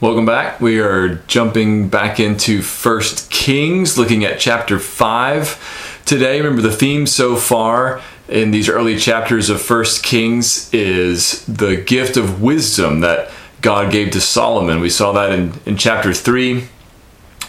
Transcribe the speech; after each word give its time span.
Welcome 0.00 0.26
back. 0.26 0.60
We 0.60 0.78
are 0.78 1.16
jumping 1.26 1.88
back 1.88 2.20
into 2.20 2.62
First 2.62 3.32
Kings, 3.32 3.98
looking 3.98 4.24
at 4.24 4.38
chapter 4.38 4.78
5 4.78 6.02
today. 6.06 6.40
Remember, 6.40 6.62
the 6.62 6.70
theme 6.70 7.04
so 7.04 7.34
far 7.34 8.00
in 8.28 8.52
these 8.52 8.68
early 8.68 8.96
chapters 8.96 9.50
of 9.50 9.60
First 9.60 10.04
Kings 10.04 10.72
is 10.72 11.44
the 11.46 11.74
gift 11.74 12.16
of 12.16 12.40
wisdom 12.40 13.00
that 13.00 13.32
God 13.60 13.90
gave 13.90 14.12
to 14.12 14.20
Solomon. 14.20 14.78
We 14.78 14.88
saw 14.88 15.10
that 15.14 15.32
in, 15.32 15.54
in 15.66 15.76
chapter 15.76 16.14
3 16.14 16.68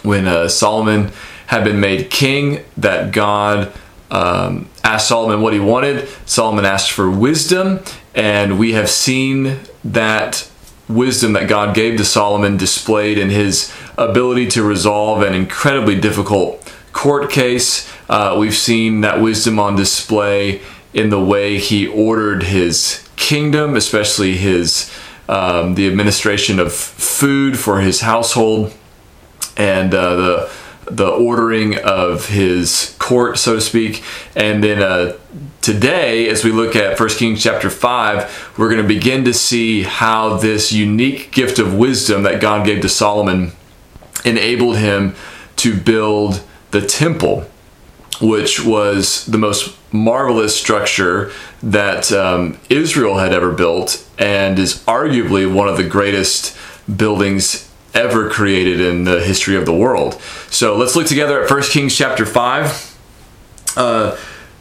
when 0.01 0.27
uh, 0.27 0.47
Solomon 0.47 1.11
had 1.45 1.63
been 1.63 1.79
made 1.79 2.09
king, 2.09 2.65
that 2.77 3.11
God 3.11 3.71
um, 4.09 4.67
asked 4.83 5.09
Solomon 5.09 5.41
what 5.41 5.53
he 5.53 5.59
wanted. 5.59 6.09
Solomon 6.25 6.65
asked 6.65 6.93
for 6.93 7.11
wisdom, 7.11 7.81
and 8.15 8.57
we 8.57 8.73
have 8.73 8.89
seen 8.89 9.59
that 9.83 10.49
wisdom 10.89 11.33
that 11.33 11.47
God 11.47 11.75
gave 11.75 11.97
to 11.97 12.05
Solomon 12.05 12.57
displayed 12.57 13.17
in 13.17 13.29
his 13.29 13.71
ability 13.97 14.47
to 14.47 14.63
resolve 14.63 15.21
an 15.21 15.33
incredibly 15.33 15.99
difficult 15.99 16.73
court 16.91 17.29
case. 17.29 17.89
Uh, 18.09 18.35
we've 18.37 18.55
seen 18.55 19.01
that 19.01 19.21
wisdom 19.21 19.59
on 19.59 19.75
display 19.75 20.61
in 20.93 21.09
the 21.09 21.23
way 21.23 21.59
he 21.59 21.87
ordered 21.87 22.43
his 22.43 23.07
kingdom, 23.15 23.75
especially 23.75 24.35
his 24.35 24.91
um, 25.29 25.75
the 25.75 25.87
administration 25.87 26.59
of 26.59 26.73
food 26.73 27.59
for 27.59 27.81
his 27.81 28.01
household 28.01 28.73
and 29.55 29.93
uh, 29.93 30.15
the 30.15 30.51
the 30.89 31.07
ordering 31.07 31.77
of 31.77 32.29
his 32.29 32.95
court, 32.97 33.37
so 33.37 33.53
to 33.53 33.61
speak. 33.61 34.03
And 34.35 34.63
then 34.63 34.81
uh, 34.81 35.17
today, 35.61 36.29
as 36.29 36.43
we 36.43 36.51
look 36.51 36.75
at 36.75 36.99
1 36.99 37.09
Kings 37.09 37.43
chapter 37.43 37.69
5, 37.69 38.53
we're 38.57 38.69
going 38.69 38.81
to 38.81 38.87
begin 38.87 39.25
to 39.25 39.33
see 39.33 39.83
how 39.83 40.37
this 40.37 40.71
unique 40.71 41.31
gift 41.31 41.59
of 41.59 41.75
wisdom 41.75 42.23
that 42.23 42.41
God 42.41 42.65
gave 42.65 42.81
to 42.81 42.89
Solomon 42.89 43.51
enabled 44.25 44.77
him 44.77 45.15
to 45.57 45.75
build 45.75 46.41
the 46.71 46.81
temple, 46.81 47.49
which 48.21 48.63
was 48.63 49.25
the 49.25 49.37
most 49.37 49.75
marvelous 49.91 50.55
structure 50.55 51.31
that 51.63 52.11
um, 52.11 52.57
Israel 52.69 53.17
had 53.17 53.33
ever 53.33 53.51
built 53.51 54.07
and 54.17 54.59
is 54.59 54.83
arguably 54.85 55.51
one 55.51 55.67
of 55.67 55.77
the 55.77 55.83
greatest 55.83 56.55
buildings 56.95 57.69
ever 57.93 58.29
created 58.29 58.79
in 58.79 59.03
the 59.03 59.21
history 59.21 59.55
of 59.55 59.65
the 59.65 59.73
world. 59.73 60.21
So 60.49 60.77
let's 60.77 60.95
look 60.95 61.07
together 61.07 61.43
at 61.43 61.49
1 61.49 61.61
Kings 61.63 61.95
chapter 61.95 62.25
5. 62.25 62.97
Uh, 63.75 64.17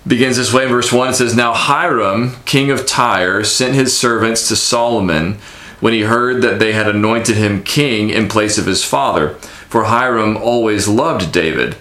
begins 0.07 0.37
this 0.37 0.53
way 0.53 0.65
in 0.65 0.69
verse 0.71 0.93
1 0.93 1.09
it 1.09 1.15
says 1.15 1.35
now 1.35 1.53
hiram 1.53 2.37
king 2.45 2.71
of 2.71 2.87
tyre 2.87 3.43
sent 3.43 3.75
his 3.75 3.97
servants 3.97 4.49
to 4.49 4.57
solomon 4.57 5.35
when 5.81 5.93
he 5.93 6.03
heard 6.03 6.43
that 6.43 6.59
they 6.59 6.73
had 6.73 6.89
anointed 6.89 7.37
him 7.37 7.63
king 7.63 8.11
in 8.11 8.29
place 8.29 8.59
of 8.59 8.67
his 8.67 8.85
father 8.85 9.35
for 9.69 9.85
hiram 9.85 10.37
always 10.37 10.89
loved 10.89 11.33
david. 11.33 11.77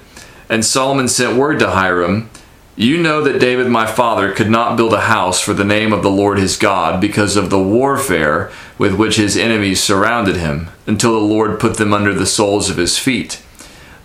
And 0.50 0.66
solomon 0.66 1.08
sent 1.08 1.38
word 1.38 1.60
to 1.60 1.70
hiram 1.72 2.30
you 2.76 2.98
know 2.98 3.22
that 3.22 3.40
david 3.40 3.68
my 3.68 3.86
father 3.86 4.32
could 4.32 4.50
not 4.50 4.76
build 4.76 4.94
a 4.94 5.02
house 5.02 5.40
for 5.40 5.54
the 5.54 5.64
name 5.64 5.94
of 5.94 6.04
the 6.04 6.10
lord 6.10 6.38
his 6.38 6.58
god 6.58 7.00
because 7.00 7.36
of 7.36 7.50
the 7.50 7.62
warfare 7.62 8.52
with 8.78 8.96
which 8.96 9.16
his 9.16 9.38
enemies 9.38 9.82
surrounded 9.82 10.38
him 10.38 10.70
until 10.86 11.14
the 11.14 11.26
lord 11.26 11.60
put 11.60 11.78
them 11.78 11.94
under 11.94 12.14
the 12.14 12.26
soles 12.26 12.70
of 12.70 12.78
his 12.78 12.98
feet. 12.98 13.42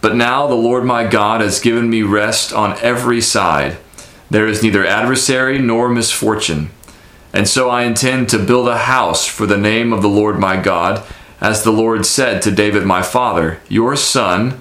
But 0.02 0.16
now 0.16 0.48
the 0.48 0.56
Lord 0.56 0.84
my 0.84 1.06
God 1.06 1.40
has 1.40 1.60
given 1.60 1.88
me 1.88 2.02
rest 2.02 2.52
on 2.52 2.76
every 2.80 3.20
side. 3.20 3.78
There 4.32 4.46
is 4.46 4.62
neither 4.62 4.86
adversary 4.86 5.58
nor 5.58 5.90
misfortune. 5.90 6.70
And 7.34 7.46
so 7.46 7.68
I 7.68 7.82
intend 7.82 8.30
to 8.30 8.38
build 8.38 8.66
a 8.66 8.78
house 8.78 9.26
for 9.26 9.44
the 9.44 9.58
name 9.58 9.92
of 9.92 10.00
the 10.00 10.08
Lord 10.08 10.38
my 10.38 10.56
God, 10.56 11.04
as 11.38 11.64
the 11.64 11.70
Lord 11.70 12.06
said 12.06 12.40
to 12.40 12.50
David 12.50 12.86
my 12.86 13.02
father, 13.02 13.60
Your 13.68 13.94
son, 13.94 14.58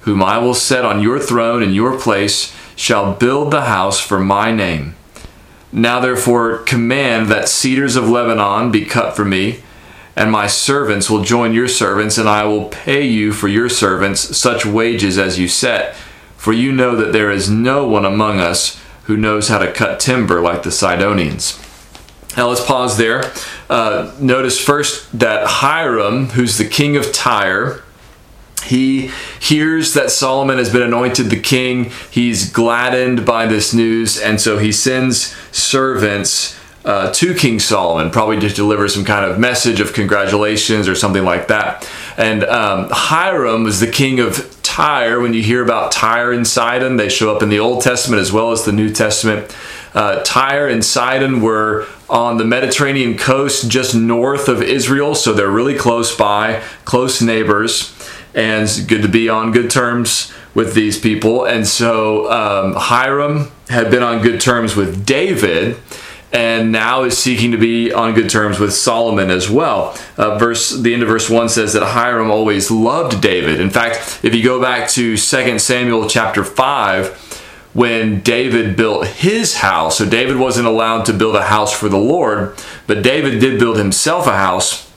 whom 0.00 0.22
I 0.22 0.36
will 0.36 0.52
set 0.52 0.84
on 0.84 1.00
your 1.00 1.18
throne 1.18 1.62
in 1.62 1.72
your 1.72 1.98
place, 1.98 2.54
shall 2.76 3.14
build 3.14 3.50
the 3.50 3.62
house 3.62 3.98
for 3.98 4.20
my 4.20 4.52
name. 4.52 4.94
Now 5.72 6.00
therefore 6.00 6.58
command 6.58 7.28
that 7.28 7.48
cedars 7.48 7.96
of 7.96 8.10
Lebanon 8.10 8.70
be 8.70 8.84
cut 8.84 9.16
for 9.16 9.24
me 9.24 9.62
and 10.14 10.30
my 10.30 10.48
servants 10.48 11.08
will 11.08 11.22
join 11.22 11.54
your 11.54 11.66
servants, 11.66 12.18
and 12.18 12.28
I 12.28 12.44
will 12.44 12.66
pay 12.66 13.06
you 13.06 13.32
for 13.32 13.48
your 13.48 13.70
servants 13.70 14.36
such 14.36 14.66
wages 14.66 15.16
as 15.18 15.38
you 15.38 15.48
set. 15.48 15.96
For 16.36 16.52
you 16.52 16.72
know 16.72 16.94
that 16.94 17.12
there 17.14 17.30
is 17.30 17.48
no 17.48 17.88
one 17.88 18.04
among 18.04 18.38
us 18.38 18.83
who 19.04 19.16
knows 19.16 19.48
how 19.48 19.58
to 19.58 19.72
cut 19.72 20.00
timber 20.00 20.40
like 20.40 20.62
the 20.62 20.70
Sidonians. 20.70 21.60
Now 22.36 22.48
let's 22.48 22.64
pause 22.64 22.96
there. 22.96 23.32
Uh, 23.70 24.12
notice 24.20 24.58
first 24.58 25.18
that 25.18 25.46
Hiram, 25.46 26.30
who's 26.30 26.58
the 26.58 26.64
king 26.64 26.96
of 26.96 27.12
Tyre, 27.12 27.82
he 28.64 29.10
hears 29.40 29.94
that 29.94 30.10
Solomon 30.10 30.58
has 30.58 30.72
been 30.72 30.82
anointed 30.82 31.26
the 31.26 31.40
king. 31.40 31.90
He's 32.10 32.50
gladdened 32.50 33.26
by 33.26 33.46
this 33.46 33.74
news, 33.74 34.18
and 34.18 34.40
so 34.40 34.58
he 34.58 34.72
sends 34.72 35.36
servants 35.52 36.58
uh, 36.84 37.12
to 37.12 37.34
King 37.34 37.58
Solomon, 37.58 38.10
probably 38.10 38.40
to 38.40 38.48
deliver 38.48 38.88
some 38.88 39.04
kind 39.04 39.24
of 39.24 39.38
message 39.38 39.80
of 39.80 39.92
congratulations 39.92 40.88
or 40.88 40.94
something 40.94 41.24
like 41.24 41.48
that. 41.48 41.88
And 42.16 42.44
um, 42.44 42.88
Hiram 42.90 43.64
was 43.64 43.80
the 43.80 43.90
king 43.90 44.20
of 44.20 44.53
Tyre. 44.74 45.20
When 45.20 45.34
you 45.34 45.40
hear 45.40 45.62
about 45.62 45.92
Tyre 45.92 46.32
and 46.32 46.44
Sidon, 46.44 46.96
they 46.96 47.08
show 47.08 47.32
up 47.32 47.44
in 47.44 47.48
the 47.48 47.60
Old 47.60 47.80
Testament 47.80 48.20
as 48.20 48.32
well 48.32 48.50
as 48.50 48.64
the 48.64 48.72
New 48.72 48.90
Testament. 48.92 49.56
Uh, 49.94 50.20
Tyre 50.24 50.66
and 50.66 50.84
Sidon 50.84 51.40
were 51.40 51.86
on 52.10 52.38
the 52.38 52.44
Mediterranean 52.44 53.16
coast 53.16 53.70
just 53.70 53.94
north 53.94 54.48
of 54.48 54.60
Israel, 54.60 55.14
so 55.14 55.32
they're 55.32 55.48
really 55.48 55.76
close 55.76 56.16
by, 56.16 56.60
close 56.84 57.22
neighbors, 57.22 57.96
and 58.34 58.68
good 58.88 59.02
to 59.02 59.08
be 59.08 59.28
on 59.28 59.52
good 59.52 59.70
terms 59.70 60.32
with 60.56 60.74
these 60.74 60.98
people. 60.98 61.44
And 61.44 61.64
so 61.68 62.28
um, 62.32 62.74
Hiram 62.74 63.52
had 63.68 63.92
been 63.92 64.02
on 64.02 64.22
good 64.22 64.40
terms 64.40 64.74
with 64.74 65.06
David 65.06 65.76
and 66.34 66.72
now 66.72 67.04
is 67.04 67.16
seeking 67.16 67.52
to 67.52 67.56
be 67.56 67.92
on 67.92 68.12
good 68.12 68.28
terms 68.28 68.58
with 68.58 68.74
Solomon 68.74 69.30
as 69.30 69.48
well. 69.48 69.96
Uh, 70.16 70.36
verse 70.36 70.70
the 70.70 70.92
end 70.92 71.02
of 71.02 71.08
verse 71.08 71.30
one 71.30 71.48
says 71.48 71.72
that 71.74 71.86
Hiram 71.86 72.30
always 72.30 72.72
loved 72.72 73.22
David. 73.22 73.60
In 73.60 73.70
fact, 73.70 74.20
if 74.24 74.34
you 74.34 74.42
go 74.42 74.60
back 74.60 74.90
to 74.90 75.16
2 75.16 75.58
Samuel 75.58 76.08
chapter 76.08 76.42
five, 76.42 77.20
when 77.72 78.20
David 78.20 78.76
built 78.76 79.06
his 79.06 79.56
house, 79.56 79.98
so 79.98 80.08
David 80.08 80.36
wasn't 80.36 80.66
allowed 80.66 81.04
to 81.06 81.12
build 81.12 81.36
a 81.36 81.44
house 81.44 81.72
for 81.72 81.88
the 81.88 81.98
Lord, 81.98 82.56
but 82.86 83.02
David 83.02 83.40
did 83.40 83.58
build 83.58 83.78
himself 83.78 84.26
a 84.26 84.36
house. 84.36 84.90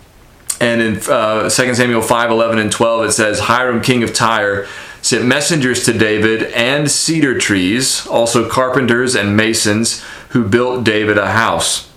And 0.60 0.82
in 0.82 0.96
uh, 1.08 1.50
2 1.50 1.76
Samuel 1.76 2.02
5 2.02 2.32
11 2.32 2.58
and 2.58 2.72
12, 2.72 3.06
it 3.06 3.12
says, 3.12 3.42
Hiram, 3.42 3.82
king 3.82 4.02
of 4.02 4.12
Tyre, 4.12 4.68
sent 5.08 5.26
messengers 5.26 5.86
to 5.86 5.98
David 5.98 6.44
and 6.52 6.92
cedar 6.92 7.40
trees, 7.40 8.06
also 8.08 8.50
carpenters 8.50 9.16
and 9.16 9.38
masons, 9.38 10.04
who 10.32 10.44
built 10.44 10.84
David 10.84 11.18
a 11.18 11.32
house. 11.32 11.90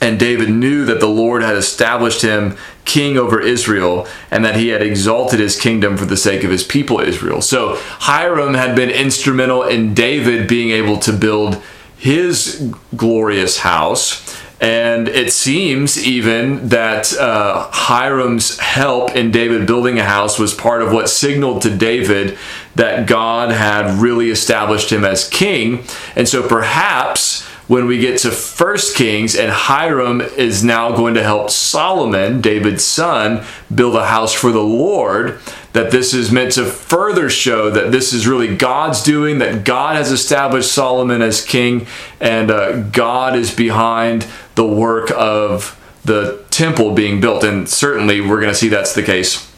And 0.00 0.18
David 0.18 0.50
knew 0.50 0.84
that 0.86 0.98
the 0.98 1.06
Lord 1.06 1.42
had 1.42 1.54
established 1.54 2.22
him 2.22 2.56
king 2.84 3.16
over 3.16 3.40
Israel 3.40 4.08
and 4.32 4.44
that 4.44 4.56
he 4.56 4.68
had 4.68 4.82
exalted 4.82 5.38
his 5.38 5.58
kingdom 5.58 5.96
for 5.96 6.04
the 6.04 6.16
sake 6.16 6.42
of 6.42 6.50
his 6.50 6.64
people 6.64 6.98
Israel. 6.98 7.42
So 7.42 7.76
Hiram 8.00 8.54
had 8.54 8.74
been 8.74 8.90
instrumental 8.90 9.62
in 9.62 9.94
David 9.94 10.48
being 10.48 10.70
able 10.70 10.98
to 10.98 11.12
build 11.12 11.62
his 11.96 12.74
glorious 12.96 13.58
house. 13.58 14.36
And 14.62 15.08
it 15.08 15.32
seems 15.32 15.98
even 15.98 16.68
that 16.68 17.12
uh, 17.18 17.68
Hiram's 17.72 18.60
help 18.60 19.16
in 19.16 19.32
David 19.32 19.66
building 19.66 19.98
a 19.98 20.04
house 20.04 20.38
was 20.38 20.54
part 20.54 20.82
of 20.82 20.92
what 20.92 21.10
signaled 21.10 21.62
to 21.62 21.76
David 21.76 22.38
that 22.76 23.08
God 23.08 23.50
had 23.50 24.00
really 24.00 24.30
established 24.30 24.92
him 24.92 25.04
as 25.04 25.28
king. 25.28 25.82
And 26.14 26.28
so 26.28 26.46
perhaps 26.46 27.44
when 27.66 27.86
we 27.86 27.98
get 27.98 28.18
to 28.18 28.30
First 28.30 28.96
Kings, 28.96 29.34
and 29.34 29.50
Hiram 29.50 30.20
is 30.20 30.62
now 30.62 30.94
going 30.94 31.14
to 31.14 31.22
help 31.22 31.50
Solomon, 31.50 32.40
David's 32.40 32.84
son, 32.84 33.44
build 33.74 33.96
a 33.96 34.06
house 34.06 34.32
for 34.32 34.52
the 34.52 34.62
Lord. 34.62 35.40
That 35.72 35.90
this 35.90 36.12
is 36.12 36.30
meant 36.30 36.52
to 36.52 36.66
further 36.66 37.30
show 37.30 37.70
that 37.70 37.92
this 37.92 38.12
is 38.12 38.26
really 38.26 38.54
God's 38.54 39.02
doing, 39.02 39.38
that 39.38 39.64
God 39.64 39.96
has 39.96 40.12
established 40.12 40.70
Solomon 40.70 41.22
as 41.22 41.42
king, 41.42 41.86
and 42.20 42.50
uh, 42.50 42.82
God 42.90 43.34
is 43.36 43.54
behind 43.54 44.26
the 44.54 44.66
work 44.66 45.10
of 45.12 45.78
the 46.04 46.44
temple 46.50 46.94
being 46.94 47.20
built. 47.20 47.44
And 47.44 47.68
certainly 47.68 48.20
we're 48.20 48.40
going 48.40 48.52
to 48.52 48.58
see 48.58 48.68
that's 48.68 48.94
the 48.94 49.02
case 49.02 49.52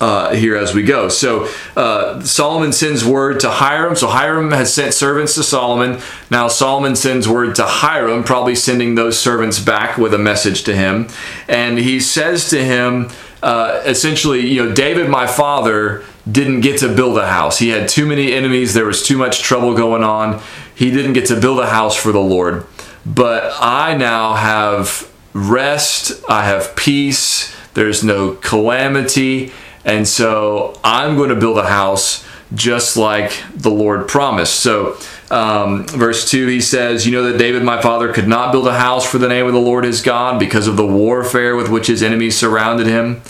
uh, 0.00 0.34
here 0.34 0.56
as 0.56 0.74
we 0.74 0.82
go. 0.82 1.08
So 1.08 1.48
uh, 1.76 2.20
Solomon 2.22 2.72
sends 2.72 3.04
word 3.04 3.40
to 3.40 3.50
Hiram. 3.50 3.96
So 3.96 4.08
Hiram 4.08 4.50
has 4.50 4.72
sent 4.72 4.94
servants 4.94 5.34
to 5.36 5.42
Solomon. 5.42 6.00
Now 6.30 6.48
Solomon 6.48 6.96
sends 6.96 7.28
word 7.28 7.54
to 7.56 7.64
Hiram, 7.64 8.24
probably 8.24 8.54
sending 8.54 8.94
those 8.94 9.18
servants 9.18 9.58
back 9.58 9.96
with 9.96 10.14
a 10.14 10.18
message 10.18 10.64
to 10.64 10.74
him. 10.74 11.08
And 11.48 11.78
he 11.78 12.00
says 12.00 12.50
to 12.50 12.64
him, 12.64 13.10
uh, 13.42 13.82
essentially, 13.84 14.46
you 14.46 14.64
know, 14.64 14.74
David, 14.74 15.08
my 15.08 15.26
father, 15.26 16.02
didn't 16.30 16.60
get 16.60 16.78
to 16.80 16.94
build 16.94 17.18
a 17.18 17.26
house. 17.26 17.58
He 17.58 17.68
had 17.68 17.88
too 17.88 18.06
many 18.06 18.32
enemies. 18.32 18.72
There 18.72 18.86
was 18.86 19.02
too 19.02 19.18
much 19.18 19.42
trouble 19.42 19.74
going 19.74 20.02
on. 20.02 20.40
He 20.74 20.90
didn't 20.90 21.12
get 21.12 21.26
to 21.26 21.38
build 21.38 21.60
a 21.60 21.66
house 21.66 21.94
for 21.94 22.10
the 22.10 22.20
Lord. 22.20 22.66
But 23.06 23.52
I 23.60 23.96
now 23.96 24.34
have 24.34 25.10
rest. 25.32 26.22
I 26.28 26.44
have 26.44 26.74
peace 26.76 27.54
there's 27.74 28.02
no 28.02 28.32
calamity. 28.34 29.52
And 29.84 30.08
so 30.08 30.80
I'm 30.82 31.16
going 31.16 31.28
to 31.28 31.34
build 31.34 31.58
a 31.58 31.66
house 31.66 32.26
just 32.54 32.96
like 32.96 33.42
the 33.54 33.70
Lord 33.70 34.08
promised. 34.08 34.54
So, 34.60 34.96
um, 35.30 35.86
verse 35.86 36.30
2, 36.30 36.46
he 36.46 36.60
says, 36.60 37.04
You 37.04 37.12
know 37.12 37.30
that 37.30 37.38
David, 37.38 37.64
my 37.64 37.82
father, 37.82 38.12
could 38.12 38.28
not 38.28 38.52
build 38.52 38.68
a 38.68 38.78
house 38.78 39.04
for 39.04 39.18
the 39.18 39.28
name 39.28 39.46
of 39.46 39.52
the 39.52 39.60
Lord 39.60 39.84
his 39.84 40.02
God 40.02 40.38
because 40.38 40.68
of 40.68 40.76
the 40.76 40.86
warfare 40.86 41.56
with 41.56 41.68
which 41.68 41.88
his 41.88 42.02
enemies 42.02 42.36
surrounded 42.36 42.86
him. 42.86 43.22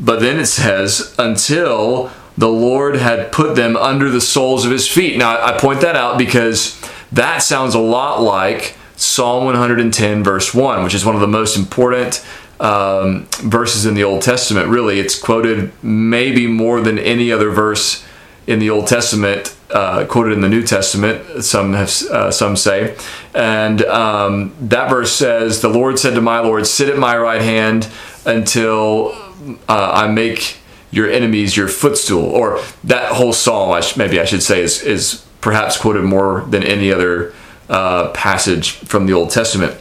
But 0.00 0.20
then 0.20 0.38
it 0.38 0.46
says, 0.46 1.14
Until 1.18 2.10
the 2.38 2.48
Lord 2.48 2.96
had 2.96 3.32
put 3.32 3.54
them 3.54 3.76
under 3.76 4.08
the 4.10 4.20
soles 4.20 4.64
of 4.64 4.70
his 4.70 4.88
feet. 4.88 5.18
Now, 5.18 5.44
I 5.44 5.58
point 5.58 5.80
that 5.82 5.96
out 5.96 6.16
because 6.16 6.80
that 7.12 7.38
sounds 7.38 7.74
a 7.74 7.80
lot 7.80 8.22
like 8.22 8.76
Psalm 8.98 9.44
110, 9.44 10.24
verse 10.24 10.52
1, 10.52 10.82
which 10.82 10.92
is 10.92 11.04
one 11.04 11.14
of 11.14 11.20
the 11.20 11.28
most 11.28 11.56
important 11.56 12.24
um, 12.58 13.26
verses 13.42 13.86
in 13.86 13.94
the 13.94 14.02
Old 14.02 14.22
Testament. 14.22 14.68
Really, 14.68 14.98
it's 14.98 15.16
quoted 15.16 15.72
maybe 15.84 16.48
more 16.48 16.80
than 16.80 16.98
any 16.98 17.30
other 17.30 17.50
verse 17.50 18.04
in 18.48 18.58
the 18.58 18.70
Old 18.70 18.88
Testament, 18.88 19.56
uh, 19.70 20.04
quoted 20.06 20.32
in 20.32 20.40
the 20.40 20.48
New 20.48 20.64
Testament. 20.64 21.44
Some 21.44 21.74
have, 21.74 21.90
uh, 22.10 22.30
some 22.32 22.56
say, 22.56 22.96
and 23.34 23.82
um, 23.82 24.52
that 24.60 24.90
verse 24.90 25.12
says, 25.12 25.60
"The 25.60 25.68
Lord 25.68 26.00
said 26.00 26.14
to 26.14 26.20
my 26.20 26.40
Lord, 26.40 26.66
Sit 26.66 26.88
at 26.88 26.98
my 26.98 27.16
right 27.16 27.42
hand 27.42 27.88
until 28.26 29.12
uh, 29.68 29.92
I 29.94 30.08
make." 30.08 30.56
Your 30.90 31.06
enemies 31.06 31.54
your 31.54 31.68
footstool, 31.68 32.24
or 32.24 32.62
that 32.84 33.12
whole 33.12 33.34
psalm. 33.34 33.70
I 33.72 33.82
sh- 33.82 33.98
maybe 33.98 34.18
I 34.18 34.24
should 34.24 34.42
say 34.42 34.62
is 34.62 34.82
is 34.82 35.22
perhaps 35.42 35.76
quoted 35.76 36.02
more 36.02 36.46
than 36.48 36.62
any 36.62 36.90
other 36.90 37.34
uh, 37.68 38.10
passage 38.10 38.72
from 38.72 39.06
the 39.06 39.12
Old 39.12 39.30
Testament. 39.30 39.78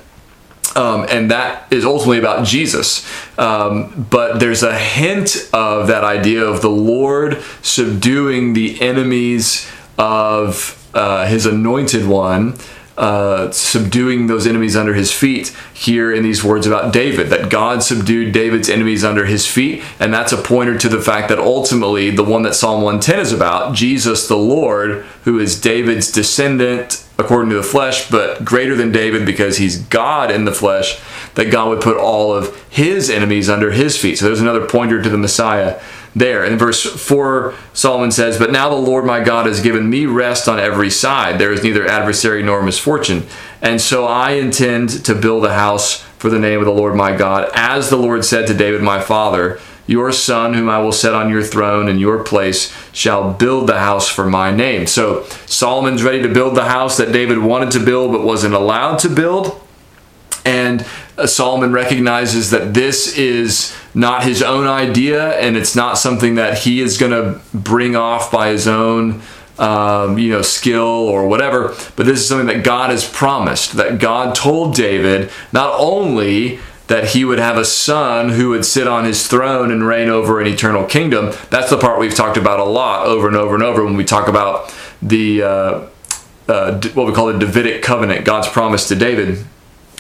Um, 0.77 1.07
and 1.09 1.31
that 1.31 1.71
is 1.71 1.85
ultimately 1.85 2.19
about 2.19 2.45
Jesus. 2.45 3.05
Um, 3.39 4.07
but 4.09 4.39
there's 4.39 4.61
a 4.61 4.77
hint 4.77 5.49
of 5.51 5.87
that 5.87 6.03
idea 6.03 6.45
of 6.45 6.61
the 6.61 6.69
Lord 6.69 7.41
subduing 7.63 8.53
the 8.53 8.79
enemies 8.79 9.69
of 9.97 10.87
uh, 10.93 11.25
his 11.25 11.45
anointed 11.45 12.07
one. 12.07 12.55
Uh, 12.95 13.51
subduing 13.51 14.25
those 14.25 14.47
enemies 14.47 14.75
under 14.75 14.95
his 14.95 15.11
feet 15.11 15.55
here 15.71 16.11
in 16.11 16.23
these 16.23 16.43
words 16.43 16.65
about 16.65 16.91
David, 16.91 17.27
that 17.27 17.47
God 17.47 17.83
subdued 17.83 18.33
David's 18.33 18.71
enemies 18.71 19.03
under 19.03 19.27
his 19.27 19.45
feet. 19.45 19.83
And 19.99 20.11
that's 20.11 20.31
a 20.31 20.37
pointer 20.37 20.79
to 20.79 20.89
the 20.89 20.99
fact 20.99 21.29
that 21.29 21.37
ultimately 21.37 22.09
the 22.09 22.23
one 22.23 22.41
that 22.41 22.55
Psalm 22.55 22.81
110 22.81 23.19
is 23.19 23.31
about, 23.31 23.75
Jesus 23.75 24.27
the 24.27 24.35
Lord, 24.35 25.05
who 25.25 25.37
is 25.37 25.61
David's 25.61 26.11
descendant 26.11 27.06
according 27.19 27.49
to 27.49 27.55
the 27.55 27.63
flesh, 27.63 28.09
but 28.09 28.45
greater 28.45 28.75
than 28.75 28.91
David 28.91 29.25
because 29.25 29.57
he's 29.57 29.77
God 29.77 30.29
in 30.29 30.45
the 30.45 30.51
flesh, 30.51 30.99
that 31.33 31.51
God 31.51 31.69
would 31.69 31.81
put 31.81 31.97
all 31.97 32.33
of 32.33 32.55
his 32.69 33.09
enemies 33.09 33.49
under 33.49 33.71
his 33.71 33.97
feet. 33.97 34.17
So 34.17 34.25
there's 34.25 34.41
another 34.41 34.65
pointer 34.65 35.01
to 35.01 35.09
the 35.09 35.17
Messiah 35.17 35.81
there. 36.15 36.43
In 36.43 36.57
verse 36.57 36.83
4, 36.83 37.53
Solomon 37.73 38.11
says, 38.11 38.37
But 38.37 38.51
now 38.51 38.69
the 38.69 38.75
Lord 38.75 39.05
my 39.05 39.23
God 39.23 39.45
has 39.45 39.61
given 39.61 39.89
me 39.89 40.05
rest 40.05 40.47
on 40.47 40.59
every 40.59 40.89
side. 40.89 41.39
There 41.39 41.51
is 41.51 41.63
neither 41.63 41.87
adversary 41.87 42.43
nor 42.43 42.61
misfortune. 42.61 43.25
And 43.61 43.81
so 43.81 44.05
I 44.05 44.31
intend 44.31 45.05
to 45.05 45.15
build 45.15 45.45
a 45.45 45.53
house 45.53 46.01
for 46.17 46.29
the 46.29 46.39
name 46.39 46.59
of 46.59 46.65
the 46.65 46.71
Lord 46.71 46.95
my 46.95 47.15
God, 47.15 47.49
as 47.53 47.89
the 47.89 47.97
Lord 47.97 48.25
said 48.25 48.47
to 48.47 48.53
David 48.53 48.81
my 48.81 48.99
father. 48.99 49.59
Your 49.87 50.11
son, 50.11 50.53
whom 50.53 50.69
I 50.69 50.79
will 50.79 50.91
set 50.91 51.13
on 51.13 51.29
your 51.29 51.41
throne 51.41 51.87
in 51.87 51.97
your 51.97 52.23
place, 52.23 52.73
shall 52.91 53.33
build 53.33 53.67
the 53.67 53.79
house 53.79 54.07
for 54.07 54.29
my 54.29 54.51
name. 54.51 54.85
So 54.85 55.23
Solomon's 55.45 56.03
ready 56.03 56.21
to 56.21 56.33
build 56.33 56.55
the 56.55 56.65
house 56.65 56.97
that 56.97 57.11
David 57.11 57.39
wanted 57.39 57.71
to 57.71 57.79
build 57.79 58.11
but 58.11 58.23
wasn't 58.23 58.53
allowed 58.53 58.99
to 58.99 59.09
build. 59.09 59.61
And 60.45 60.85
uh, 61.17 61.25
Solomon 61.25 61.71
recognizes 61.71 62.51
that 62.51 62.73
this 62.73 63.17
is 63.17 63.75
not 63.93 64.23
his 64.23 64.43
own 64.43 64.67
idea 64.67 65.31
and 65.39 65.57
it's 65.57 65.75
not 65.75 65.97
something 65.97 66.35
that 66.35 66.59
he 66.59 66.81
is 66.81 66.97
going 66.97 67.11
to 67.11 67.41
bring 67.53 67.95
off 67.95 68.31
by 68.31 68.49
his 68.49 68.67
own 68.67 69.21
um, 69.59 70.19
you 70.19 70.29
know, 70.29 70.41
skill 70.41 70.83
or 70.83 71.27
whatever, 71.27 71.75
but 71.95 72.05
this 72.05 72.19
is 72.19 72.27
something 72.27 72.47
that 72.47 72.63
God 72.63 72.91
has 72.91 73.09
promised. 73.09 73.73
That 73.73 73.99
God 73.99 74.35
told 74.35 74.75
David 74.75 75.31
not 75.51 75.73
only 75.79 76.59
that 76.87 77.09
he 77.09 77.25
would 77.25 77.39
have 77.39 77.57
a 77.57 77.65
son 77.65 78.29
who 78.29 78.49
would 78.49 78.65
sit 78.65 78.87
on 78.87 79.05
his 79.05 79.27
throne 79.27 79.71
and 79.71 79.85
reign 79.85 80.09
over 80.09 80.39
an 80.39 80.47
eternal 80.47 80.85
kingdom. 80.85 81.33
That's 81.49 81.69
the 81.69 81.77
part 81.77 81.99
we've 81.99 82.15
talked 82.15 82.37
about 82.37 82.59
a 82.59 82.65
lot 82.65 83.05
over 83.05 83.27
and 83.27 83.35
over 83.35 83.55
and 83.55 83.63
over 83.63 83.83
when 83.83 83.97
we 83.97 84.05
talk 84.05 84.27
about 84.27 84.73
the 85.01 85.43
uh, 85.43 85.87
uh, 86.47 86.79
what 86.93 87.05
we 87.05 87.13
call 87.13 87.27
the 87.27 87.37
Davidic 87.37 87.81
covenant, 87.83 88.25
God's 88.25 88.47
promise 88.47 88.87
to 88.87 88.95
David. 88.95 89.45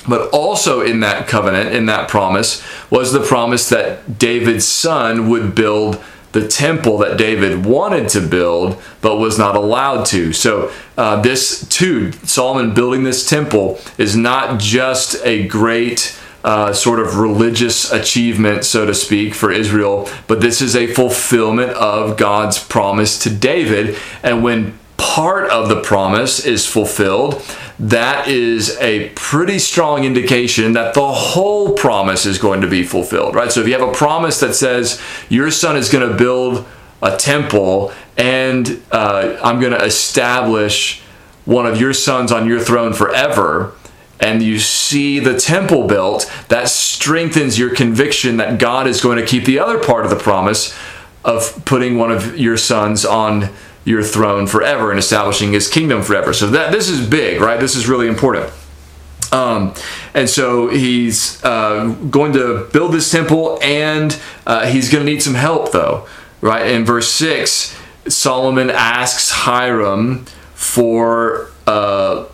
But 0.07 0.29
also 0.29 0.79
in 0.81 1.01
that 1.01 1.27
covenant, 1.27 1.75
in 1.75 1.87
that 1.87 2.07
promise, 2.07 2.63
was 2.89 3.11
the 3.11 3.19
promise 3.19 3.67
that 3.69 4.17
David's 4.17 4.65
son 4.65 5.29
would 5.29 5.53
build 5.53 6.01
the 6.31 6.47
temple 6.47 6.97
that 6.99 7.17
David 7.17 7.65
wanted 7.65 8.09
to 8.09 8.21
build 8.21 8.81
but 9.01 9.17
was 9.17 9.37
not 9.37 9.55
allowed 9.55 10.05
to. 10.07 10.33
So, 10.33 10.71
uh, 10.97 11.21
this 11.21 11.67
too, 11.67 12.11
Solomon 12.11 12.73
building 12.73 13.03
this 13.03 13.27
temple 13.27 13.79
is 13.97 14.15
not 14.15 14.59
just 14.59 15.17
a 15.25 15.47
great 15.47 16.17
uh, 16.43 16.71
sort 16.73 16.99
of 16.99 17.17
religious 17.17 17.91
achievement, 17.91 18.63
so 18.63 18.85
to 18.85 18.93
speak, 18.93 19.33
for 19.33 19.51
Israel, 19.51 20.09
but 20.27 20.41
this 20.41 20.61
is 20.61 20.75
a 20.75 20.87
fulfillment 20.87 21.71
of 21.71 22.17
God's 22.17 22.63
promise 22.63 23.19
to 23.19 23.29
David. 23.29 23.97
And 24.23 24.43
when 24.43 24.77
part 24.97 25.49
of 25.49 25.69
the 25.69 25.81
promise 25.81 26.45
is 26.45 26.65
fulfilled, 26.65 27.41
that 27.79 28.27
is 28.27 28.77
a 28.79 29.09
pretty 29.09 29.59
strong 29.59 30.03
indication 30.03 30.73
that 30.73 30.93
the 30.93 31.11
whole 31.11 31.73
promise 31.73 32.25
is 32.25 32.37
going 32.37 32.61
to 32.61 32.67
be 32.67 32.83
fulfilled, 32.83 33.35
right? 33.35 33.51
So 33.51 33.61
if 33.61 33.67
you 33.67 33.73
have 33.77 33.87
a 33.87 33.91
promise 33.91 34.39
that 34.39 34.55
says 34.55 35.01
your 35.29 35.51
son 35.51 35.77
is 35.77 35.89
going 35.89 36.07
to 36.07 36.15
build 36.15 36.65
a 37.01 37.15
temple 37.15 37.91
and 38.17 38.81
uh, 38.91 39.37
I'm 39.43 39.59
going 39.59 39.73
to 39.73 39.83
establish 39.83 41.01
one 41.45 41.65
of 41.65 41.79
your 41.79 41.93
sons 41.93 42.31
on 42.31 42.47
your 42.47 42.59
throne 42.59 42.93
forever, 42.93 43.73
and 44.19 44.41
you 44.41 44.57
see 44.59 45.19
the 45.19 45.39
temple 45.39 45.87
built, 45.87 46.31
that 46.49 46.69
strengthens 46.69 47.59
your 47.59 47.73
conviction 47.75 48.37
that 48.37 48.57
God 48.57 48.87
is 48.87 49.01
going 49.01 49.17
to 49.17 49.25
keep 49.25 49.45
the 49.45 49.59
other 49.59 49.77
part 49.77 50.05
of 50.05 50.09
the 50.09 50.17
promise 50.17 50.75
of 51.23 51.61
putting 51.65 51.97
one 51.97 52.11
of 52.11 52.37
your 52.37 52.57
sons 52.57 53.05
on 53.05 53.49
your 53.85 54.01
throne 54.01 54.47
forever 54.47 54.89
and 54.89 54.99
establishing 54.99 55.53
his 55.53 55.67
kingdom 55.69 56.01
forever. 56.01 56.33
So 56.33 56.47
that 56.47 56.71
this 56.71 56.89
is 56.89 57.07
big, 57.07 57.39
right? 57.41 57.59
This 57.59 57.75
is 57.75 57.87
really 57.87 58.07
important. 58.07 58.51
Um, 59.31 59.73
and 60.13 60.29
so 60.29 60.69
he's 60.69 61.43
uh, 61.43 61.95
going 62.09 62.33
to 62.33 62.67
build 62.73 62.93
this 62.93 63.11
temple, 63.11 63.59
and 63.61 64.19
uh, 64.45 64.65
he's 64.65 64.89
going 64.91 65.05
to 65.05 65.11
need 65.11 65.21
some 65.21 65.35
help, 65.35 65.71
though, 65.71 66.07
right? 66.41 66.71
In 66.71 66.85
verse 66.85 67.11
six, 67.11 67.77
Solomon 68.07 68.69
asks 68.69 69.31
Hiram 69.31 70.25
for. 70.55 71.51
Uh, 71.67 72.25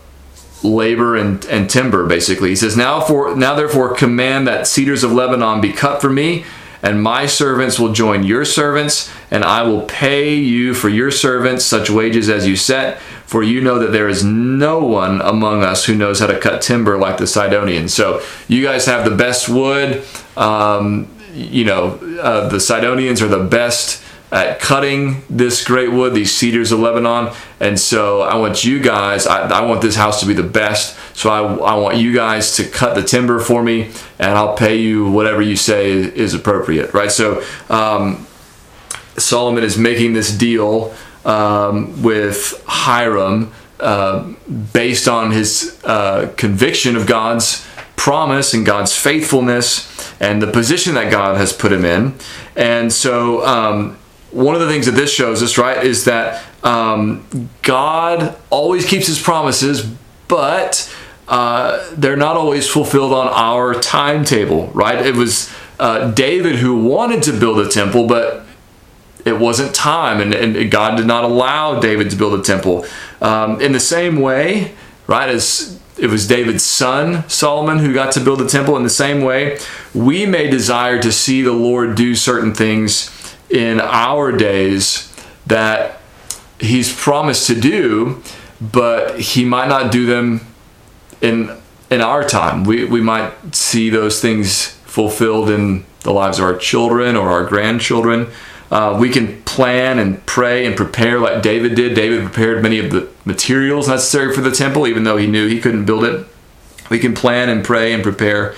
labor 0.63 1.15
and, 1.15 1.45
and 1.45 1.69
timber 1.69 2.05
basically. 2.05 2.49
He 2.49 2.55
says 2.55 2.77
now 2.77 3.01
for 3.01 3.35
now 3.35 3.55
therefore 3.55 3.95
command 3.95 4.47
that 4.47 4.67
cedars 4.67 5.03
of 5.03 5.11
lebanon 5.11 5.61
be 5.61 5.73
cut 5.73 6.01
for 6.01 6.09
me 6.09 6.45
and 6.81 7.01
my 7.01 7.25
servants 7.25 7.79
will 7.79 7.93
join 7.93 8.23
your 8.23 8.43
servants 8.43 9.09
and 9.31 9.45
i 9.45 9.63
will 9.63 9.83
pay 9.83 10.35
you 10.35 10.73
for 10.73 10.89
your 10.89 11.09
servants 11.11 11.63
such 11.63 11.89
wages 11.89 12.27
as 12.29 12.45
you 12.45 12.57
set 12.57 12.99
for 13.25 13.41
you 13.41 13.61
know 13.61 13.79
that 13.79 13.91
there 13.91 14.07
is 14.07 14.23
no 14.23 14.79
one 14.79 15.19
among 15.21 15.63
us 15.63 15.85
who 15.85 15.95
knows 15.95 16.19
how 16.19 16.27
to 16.27 16.39
cut 16.39 16.61
timber 16.61 16.97
like 16.99 17.17
the 17.17 17.25
sidonians. 17.25 17.91
So 17.91 18.21
you 18.47 18.63
guys 18.63 18.85
have 18.85 19.09
the 19.09 19.15
best 19.15 19.49
wood 19.49 20.05
um, 20.37 21.07
you 21.33 21.65
know 21.65 21.99
uh, 22.21 22.47
the 22.49 22.59
sidonians 22.59 23.23
are 23.23 23.27
the 23.27 23.43
best 23.43 24.02
at 24.33 24.59
cutting 24.59 25.21
this 25.29 25.63
great 25.63 25.91
wood, 25.91 26.15
these 26.15 26.35
cedars 26.35 26.71
of 26.71 26.79
Lebanon. 26.79 27.31
And 27.59 27.79
so 27.79 28.21
I 28.21 28.35
want 28.35 28.65
you 28.65 28.79
guys, 28.79 29.27
I, 29.27 29.47
I 29.47 29.61
want 29.65 29.83
this 29.83 29.95
house 29.95 30.19
to 30.21 30.25
be 30.25 30.33
the 30.33 30.41
best. 30.41 30.97
So 31.15 31.29
I, 31.29 31.41
I, 31.43 31.75
want 31.75 31.97
you 31.97 32.15
guys 32.15 32.55
to 32.55 32.67
cut 32.67 32.95
the 32.95 33.03
timber 33.03 33.39
for 33.39 33.61
me, 33.61 33.91
and 34.17 34.31
I'll 34.31 34.57
pay 34.57 34.77
you 34.77 35.11
whatever 35.11 35.43
you 35.43 35.55
say 35.55 35.91
is 35.91 36.33
appropriate, 36.33 36.95
right? 36.95 37.11
So 37.11 37.43
um, 37.69 38.25
Solomon 39.17 39.63
is 39.63 39.77
making 39.77 40.13
this 40.13 40.35
deal 40.35 40.95
um, 41.25 42.01
with 42.01 42.63
Hiram 42.65 43.53
uh, 43.79 44.33
based 44.73 45.07
on 45.07 45.29
his 45.29 45.79
uh, 45.83 46.33
conviction 46.37 46.95
of 46.95 47.05
God's 47.05 47.67
promise 47.95 48.55
and 48.55 48.65
God's 48.65 48.97
faithfulness 48.97 49.87
and 50.19 50.41
the 50.41 50.47
position 50.47 50.95
that 50.95 51.11
God 51.11 51.37
has 51.37 51.53
put 51.53 51.71
him 51.71 51.85
in. 51.85 52.15
And 52.55 52.91
so 52.91 53.45
um, 53.45 53.97
one 54.33 54.55
of 54.55 54.61
the 54.61 54.67
things 54.67 54.87
that 54.87 54.93
this 54.93 55.13
shows 55.13 55.43
us, 55.43 55.57
right, 55.57 55.85
is 55.85 56.05
that 56.05 56.43
um, 56.63 57.49
God 57.61 58.35
always 58.49 58.85
keeps 58.85 59.07
his 59.07 59.21
promises, 59.21 59.85
but 60.27 60.93
uh, 61.27 61.87
they're 61.93 62.17
not 62.17 62.35
always 62.35 62.67
fulfilled 62.67 63.13
on 63.13 63.27
our 63.27 63.73
timetable, 63.75 64.67
right? 64.67 65.05
It 65.05 65.15
was 65.15 65.53
uh, 65.79 66.11
David 66.11 66.55
who 66.55 66.83
wanted 66.83 67.23
to 67.23 67.33
build 67.39 67.59
a 67.59 67.69
temple, 67.69 68.07
but 68.07 68.43
it 69.23 69.39
wasn't 69.39 69.73
time, 69.73 70.19
and, 70.19 70.33
and 70.33 70.69
God 70.71 70.97
did 70.97 71.05
not 71.05 71.23
allow 71.23 71.79
David 71.79 72.09
to 72.09 72.15
build 72.15 72.39
a 72.39 72.43
temple. 72.43 72.85
Um, 73.21 73.61
in 73.61 73.71
the 73.71 73.79
same 73.79 74.19
way, 74.19 74.73
right, 75.07 75.29
as 75.29 75.79
it 75.97 76.07
was 76.07 76.27
David's 76.27 76.63
son, 76.63 77.27
Solomon, 77.29 77.79
who 77.79 77.93
got 77.93 78.11
to 78.13 78.19
build 78.19 78.39
the 78.39 78.47
temple 78.47 78.75
in 78.77 78.83
the 78.83 78.89
same 78.89 79.21
way. 79.21 79.59
We 79.93 80.25
may 80.25 80.49
desire 80.49 80.99
to 81.01 81.11
see 81.11 81.43
the 81.43 81.53
Lord 81.53 81.95
do 81.95 82.15
certain 82.15 82.53
things 82.53 83.12
in 83.53 83.79
our 83.79 84.31
days 84.31 85.13
that 85.45 85.99
he's 86.59 86.93
promised 86.93 87.45
to 87.47 87.59
do, 87.59 88.21
but 88.59 89.19
he 89.19 89.45
might 89.45 89.69
not 89.69 89.91
do 89.91 90.05
them 90.07 90.41
in 91.21 91.55
in 91.91 92.01
our 92.01 92.23
time. 92.23 92.63
We 92.63 92.83
we 92.83 92.99
might 92.99 93.55
see 93.55 93.89
those 93.91 94.19
things 94.19 94.69
fulfilled 94.85 95.51
in 95.51 95.85
the 96.01 96.11
lives 96.11 96.39
of 96.39 96.45
our 96.45 96.57
children 96.57 97.15
or 97.15 97.29
our 97.29 97.45
grandchildren. 97.45 98.27
Uh, 98.71 98.97
we 98.99 99.09
can 99.09 99.39
plan 99.43 99.99
and 99.99 100.25
pray 100.25 100.65
and 100.65 100.75
prepare 100.75 101.19
like 101.19 101.43
David 101.43 101.75
did. 101.75 101.93
David 101.93 102.23
prepared 102.23 102.63
many 102.63 102.79
of 102.79 102.89
the 102.89 103.07
materials 103.23 103.87
necessary 103.87 104.33
for 104.33 104.41
the 104.41 104.51
temple, 104.51 104.87
even 104.87 105.03
though 105.03 105.17
he 105.17 105.27
knew 105.27 105.47
he 105.47 105.61
couldn't 105.61 105.85
build 105.85 106.03
it. 106.03 106.25
We 106.89 106.97
can 106.97 107.13
plan 107.13 107.49
and 107.49 107.63
pray 107.63 107.93
and 107.93 108.01
prepare, 108.01 108.55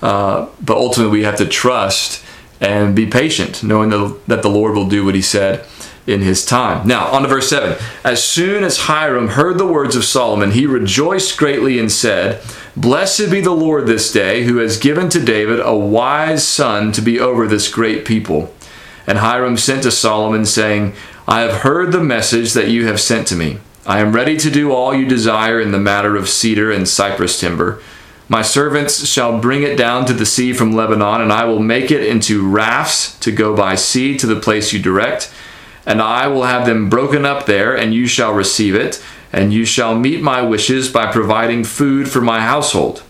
uh, 0.00 0.48
but 0.62 0.78
ultimately 0.78 1.18
we 1.18 1.24
have 1.24 1.36
to 1.36 1.46
trust 1.46 2.24
and 2.60 2.94
be 2.94 3.06
patient, 3.06 3.62
knowing 3.62 3.90
that 4.26 4.42
the 4.42 4.50
Lord 4.50 4.74
will 4.74 4.88
do 4.88 5.04
what 5.04 5.14
he 5.14 5.22
said 5.22 5.64
in 6.06 6.22
his 6.22 6.44
time. 6.44 6.88
Now, 6.88 7.06
on 7.08 7.22
to 7.22 7.28
verse 7.28 7.50
7. 7.50 7.76
As 8.02 8.24
soon 8.24 8.64
as 8.64 8.78
Hiram 8.78 9.28
heard 9.28 9.58
the 9.58 9.66
words 9.66 9.94
of 9.94 10.04
Solomon, 10.04 10.52
he 10.52 10.66
rejoiced 10.66 11.36
greatly 11.36 11.78
and 11.78 11.92
said, 11.92 12.42
Blessed 12.74 13.30
be 13.30 13.42
the 13.42 13.50
Lord 13.50 13.86
this 13.86 14.10
day, 14.10 14.44
who 14.44 14.56
has 14.56 14.78
given 14.78 15.10
to 15.10 15.22
David 15.22 15.60
a 15.60 15.76
wise 15.76 16.46
son 16.48 16.92
to 16.92 17.02
be 17.02 17.20
over 17.20 17.46
this 17.46 17.70
great 17.70 18.06
people. 18.06 18.54
And 19.06 19.18
Hiram 19.18 19.56
sent 19.58 19.82
to 19.82 19.90
Solomon, 19.90 20.46
saying, 20.46 20.94
I 21.26 21.40
have 21.40 21.60
heard 21.60 21.92
the 21.92 22.02
message 22.02 22.54
that 22.54 22.68
you 22.68 22.86
have 22.86 23.00
sent 23.00 23.26
to 23.28 23.36
me. 23.36 23.58
I 23.84 24.00
am 24.00 24.12
ready 24.12 24.36
to 24.38 24.50
do 24.50 24.72
all 24.72 24.94
you 24.94 25.06
desire 25.06 25.60
in 25.60 25.72
the 25.72 25.78
matter 25.78 26.16
of 26.16 26.28
cedar 26.28 26.70
and 26.70 26.88
cypress 26.88 27.38
timber. 27.38 27.82
My 28.30 28.42
servants 28.42 29.06
shall 29.06 29.38
bring 29.38 29.62
it 29.62 29.78
down 29.78 30.04
to 30.04 30.12
the 30.12 30.26
sea 30.26 30.52
from 30.52 30.72
Lebanon, 30.72 31.22
and 31.22 31.32
I 31.32 31.46
will 31.46 31.60
make 31.60 31.90
it 31.90 32.04
into 32.04 32.46
rafts 32.46 33.18
to 33.20 33.32
go 33.32 33.56
by 33.56 33.74
sea 33.74 34.18
to 34.18 34.26
the 34.26 34.38
place 34.38 34.72
you 34.72 34.80
direct. 34.80 35.32
And 35.86 36.02
I 36.02 36.26
will 36.26 36.42
have 36.42 36.66
them 36.66 36.90
broken 36.90 37.24
up 37.24 37.46
there, 37.46 37.74
and 37.74 37.94
you 37.94 38.06
shall 38.06 38.34
receive 38.34 38.74
it, 38.74 39.02
and 39.32 39.52
you 39.52 39.64
shall 39.64 39.98
meet 39.98 40.20
my 40.20 40.42
wishes 40.42 40.90
by 40.90 41.10
providing 41.10 41.64
food 41.64 42.10
for 42.10 42.20
my 42.20 42.40
household. 42.40 43.02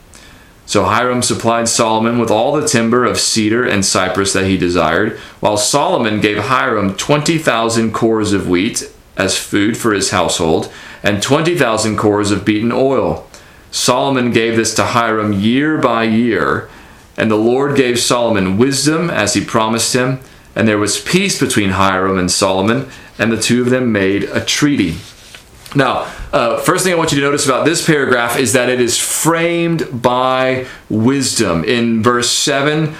So 0.67 0.85
Hiram 0.85 1.23
supplied 1.23 1.67
Solomon 1.69 2.19
with 2.19 2.31
all 2.31 2.53
the 2.53 2.69
timber 2.69 3.05
of 3.05 3.19
cedar 3.19 3.65
and 3.65 3.85
cypress 3.85 4.33
that 4.35 4.47
he 4.47 4.57
desired, 4.57 5.19
while 5.41 5.57
Solomon 5.57 6.21
gave 6.21 6.39
Hiram 6.39 6.95
20,000 6.95 7.93
cors 7.93 8.33
of 8.33 8.49
wheat 8.49 8.89
as 9.17 9.37
food 9.37 9.77
for 9.77 9.93
his 9.93 10.11
household, 10.11 10.71
and 11.03 11.21
20,000 11.21 11.97
cors 11.97 12.31
of 12.31 12.45
beaten 12.45 12.71
oil. 12.71 13.28
Solomon 13.71 14.31
gave 14.31 14.57
this 14.57 14.75
to 14.75 14.85
Hiram 14.85 15.33
year 15.33 15.79
by 15.79 16.05
year, 16.05 16.69
and 17.17 17.31
the 17.31 17.37
Lord 17.37 17.77
gave 17.77 17.99
Solomon 17.99 18.59
wisdom 18.59 19.11
as 19.11 19.35
he 19.35 19.45
promised 19.45 19.95
him, 19.95 20.21
and 20.55 20.67
there 20.67 20.79
was 20.79 21.01
peace 21.01 21.39
between 21.39 21.71
Hiram 21.71 22.19
and 22.19 22.31
Solomon, 22.31 22.89
and 23.19 23.31
the 23.31 23.41
two 23.41 23.63
of 23.63 23.71
them 23.71 23.93
made 23.93 24.25
a 24.25 24.45
treaty. 24.45 24.97
Now, 25.75 26.11
uh, 26.33 26.59
first 26.61 26.85
thing 26.85 26.93
I 26.93 26.97
want 26.97 27.13
you 27.13 27.21
to 27.21 27.25
notice 27.25 27.47
about 27.47 27.65
this 27.65 27.87
paragraph 27.87 28.39
is 28.39 28.53
that 28.53 28.69
it 28.69 28.81
is 28.81 28.99
framed 28.99 30.03
by 30.03 30.67
wisdom. 30.91 31.65
In 31.65 32.03
verse 32.03 32.31
7, 32.31 32.95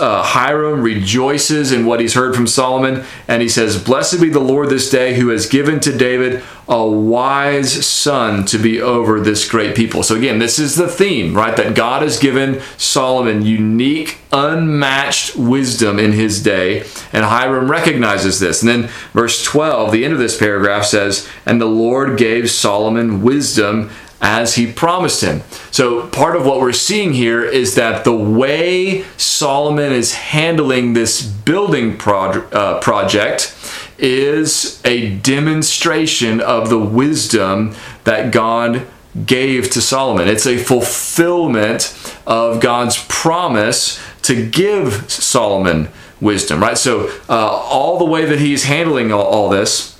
uh, 0.00 0.22
Hiram 0.22 0.82
rejoices 0.82 1.72
in 1.72 1.86
what 1.86 2.00
he's 2.00 2.14
heard 2.14 2.34
from 2.34 2.46
Solomon, 2.46 3.04
and 3.28 3.42
he 3.42 3.48
says, 3.48 3.82
Blessed 3.82 4.20
be 4.20 4.28
the 4.28 4.40
Lord 4.40 4.68
this 4.68 4.90
day 4.90 5.14
who 5.14 5.28
has 5.28 5.46
given 5.46 5.80
to 5.80 5.96
David 5.96 6.42
a 6.68 6.86
wise 6.86 7.84
son 7.84 8.44
to 8.46 8.58
be 8.58 8.80
over 8.80 9.20
this 9.20 9.48
great 9.48 9.74
people. 9.74 10.02
So, 10.02 10.16
again, 10.16 10.38
this 10.38 10.58
is 10.58 10.76
the 10.76 10.88
theme, 10.88 11.34
right? 11.34 11.56
That 11.56 11.74
God 11.74 12.02
has 12.02 12.18
given 12.18 12.62
Solomon 12.78 13.44
unique, 13.44 14.18
unmatched 14.32 15.36
wisdom 15.36 15.98
in 15.98 16.12
his 16.12 16.42
day, 16.42 16.84
and 17.12 17.24
Hiram 17.24 17.70
recognizes 17.70 18.38
this. 18.38 18.62
And 18.62 18.68
then, 18.68 18.90
verse 19.12 19.42
12, 19.44 19.92
the 19.92 20.04
end 20.04 20.14
of 20.14 20.20
this 20.20 20.38
paragraph 20.38 20.84
says, 20.84 21.28
And 21.44 21.60
the 21.60 21.66
Lord 21.66 22.16
gave 22.16 22.50
Solomon 22.50 22.71
wisdom 23.22 23.90
as 24.22 24.54
he 24.54 24.70
promised 24.70 25.22
him. 25.22 25.42
So, 25.72 26.06
part 26.06 26.36
of 26.36 26.46
what 26.46 26.60
we're 26.60 26.72
seeing 26.72 27.12
here 27.12 27.44
is 27.44 27.74
that 27.74 28.04
the 28.04 28.14
way 28.14 29.02
Solomon 29.16 29.92
is 29.92 30.14
handling 30.14 30.92
this 30.92 31.22
building 31.22 31.98
pro- 31.98 32.42
uh, 32.50 32.80
project 32.80 33.54
is 33.98 34.80
a 34.84 35.16
demonstration 35.16 36.40
of 36.40 36.70
the 36.70 36.78
wisdom 36.78 37.74
that 38.04 38.32
God 38.32 38.86
gave 39.26 39.70
to 39.70 39.82
Solomon. 39.82 40.28
It's 40.28 40.46
a 40.46 40.56
fulfillment 40.56 41.94
of 42.26 42.60
God's 42.60 43.04
promise 43.08 44.00
to 44.22 44.48
give 44.48 45.10
Solomon 45.10 45.88
wisdom, 46.20 46.62
right? 46.62 46.78
So, 46.78 47.10
uh, 47.28 47.48
all 47.48 47.98
the 47.98 48.04
way 48.04 48.24
that 48.24 48.38
he's 48.38 48.64
handling 48.64 49.10
all, 49.12 49.24
all 49.24 49.48
this 49.48 49.91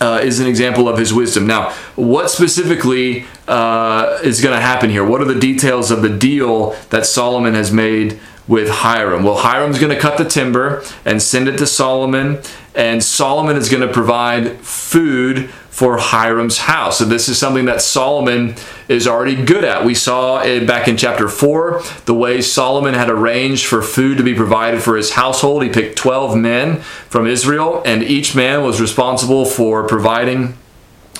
uh, 0.00 0.20
is 0.22 0.40
an 0.40 0.46
example 0.46 0.88
of 0.88 0.98
his 0.98 1.12
wisdom. 1.12 1.46
Now, 1.46 1.70
what 1.96 2.30
specifically 2.30 3.26
uh, 3.46 4.18
is 4.22 4.40
going 4.40 4.54
to 4.54 4.60
happen 4.60 4.90
here? 4.90 5.04
What 5.04 5.20
are 5.20 5.26
the 5.26 5.38
details 5.38 5.90
of 5.90 6.02
the 6.02 6.08
deal 6.08 6.70
that 6.90 7.06
Solomon 7.06 7.54
has 7.54 7.72
made 7.72 8.18
with 8.46 8.68
Hiram? 8.68 9.22
Well, 9.22 9.36
Hiram's 9.36 9.78
going 9.78 9.94
to 9.94 10.00
cut 10.00 10.18
the 10.18 10.24
timber 10.24 10.84
and 11.04 11.22
send 11.22 11.48
it 11.48 11.58
to 11.58 11.66
Solomon, 11.66 12.40
and 12.74 13.02
Solomon 13.02 13.56
is 13.56 13.68
going 13.68 13.86
to 13.86 13.92
provide 13.92 14.58
food 14.60 15.50
for 15.74 15.98
Hiram's 15.98 16.58
house. 16.58 16.98
So 16.98 17.04
this 17.04 17.28
is 17.28 17.36
something 17.36 17.64
that 17.64 17.82
Solomon 17.82 18.54
is 18.86 19.08
already 19.08 19.34
good 19.34 19.64
at. 19.64 19.84
We 19.84 19.96
saw 19.96 20.40
it 20.40 20.68
back 20.68 20.86
in 20.86 20.96
chapter 20.96 21.28
4 21.28 21.82
the 22.04 22.14
way 22.14 22.42
Solomon 22.42 22.94
had 22.94 23.10
arranged 23.10 23.66
for 23.66 23.82
food 23.82 24.16
to 24.18 24.22
be 24.22 24.34
provided 24.34 24.84
for 24.84 24.96
his 24.96 25.14
household. 25.14 25.64
He 25.64 25.68
picked 25.68 25.98
12 25.98 26.36
men 26.36 26.76
from 27.08 27.26
Israel 27.26 27.82
and 27.84 28.04
each 28.04 28.36
man 28.36 28.62
was 28.62 28.80
responsible 28.80 29.44
for 29.44 29.84
providing 29.84 30.56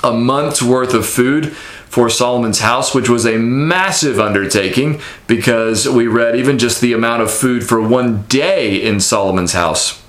a 0.05 0.13
month's 0.13 0.63
worth 0.63 0.95
of 0.95 1.05
food 1.05 1.57
for 1.89 2.09
Solomon's 2.09 2.61
house, 2.61 2.95
which 2.95 3.09
was 3.09 3.27
a 3.27 3.39
massive 3.39 4.21
undertaking 4.21 5.01
because 5.27 5.89
we 5.89 6.07
read 6.07 6.37
even 6.37 6.61
just 6.61 6.81
the 6.81 6.93
amount 6.93 7.23
of 7.23 7.31
food 7.33 7.65
for 7.65 7.83
one 7.83 8.23
day 8.29 8.81
in 8.81 9.01
Solomon's 9.01 9.53
house 9.53 10.04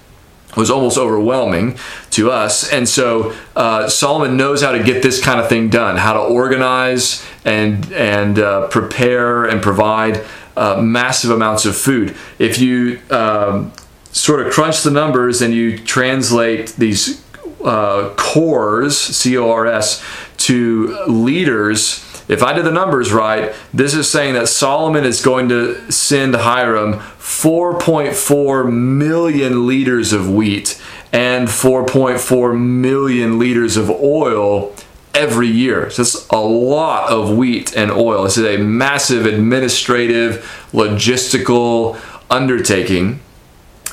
was 0.56 0.70
almost 0.70 0.98
overwhelming 0.98 1.78
to 2.12 2.32
us. 2.32 2.72
And 2.72 2.88
so 2.88 3.34
uh, 3.56 3.88
Solomon 3.90 4.38
knows 4.38 4.62
how 4.62 4.72
to 4.72 4.84
get 4.84 5.04
this 5.04 5.24
kind 5.24 5.40
of 5.40 5.50
thing 5.50 5.70
done, 5.70 5.98
how 5.98 6.14
to 6.14 6.20
organize 6.20 7.26
and 7.44 7.92
and 7.94 8.40
uh, 8.40 8.68
prepare 8.68 9.46
and 9.46 9.62
provide 9.62 10.24
uh, 10.58 10.82
massive 10.82 11.32
amounts 11.32 11.66
of 11.66 11.76
food. 11.76 12.16
If 12.40 12.60
you 12.60 13.00
um, 13.10 13.72
sort 14.12 14.46
of 14.46 14.54
crunch 14.54 14.84
the 14.84 14.92
numbers 14.92 15.42
and 15.42 15.54
you 15.54 15.78
translate 15.78 16.70
these 16.78 17.24
uh, 17.64 18.14
cors, 18.16 18.98
C 18.98 19.38
O 19.38 19.52
R 19.52 19.68
S, 19.68 20.04
to 20.38 21.04
liters 21.08 22.15
if 22.28 22.42
I 22.42 22.54
did 22.54 22.66
the 22.66 22.72
numbers 22.72 23.14
right, 23.14 23.54
this 23.74 23.94
is 23.94 24.10
saying 24.10 24.34
that 24.34 24.48
Solomon 24.48 25.04
is 25.04 25.22
going 25.22 25.50
to 25.50 25.92
send 25.92 26.36
Hiram 26.36 26.94
4.4 26.94 28.72
million 28.72 29.68
liters 29.68 30.12
of 30.12 30.30
wheat 30.30 30.82
and 31.12 31.48
4.4 31.48 32.60
million 32.60 33.40
liters 33.40 33.78
of 33.78 33.90
oil 33.90 34.76
every 35.14 35.48
year. 35.48 35.90
So 35.90 36.02
it's 36.02 36.28
a 36.30 36.38
lot 36.38 37.10
of 37.10 37.36
wheat 37.36 37.76
and 37.76 37.92
oil. 37.92 38.24
This 38.24 38.38
is 38.38 38.46
a 38.46 38.62
massive 38.62 39.26
administrative, 39.26 40.68
logistical 40.74 42.00
undertaking. 42.30 43.22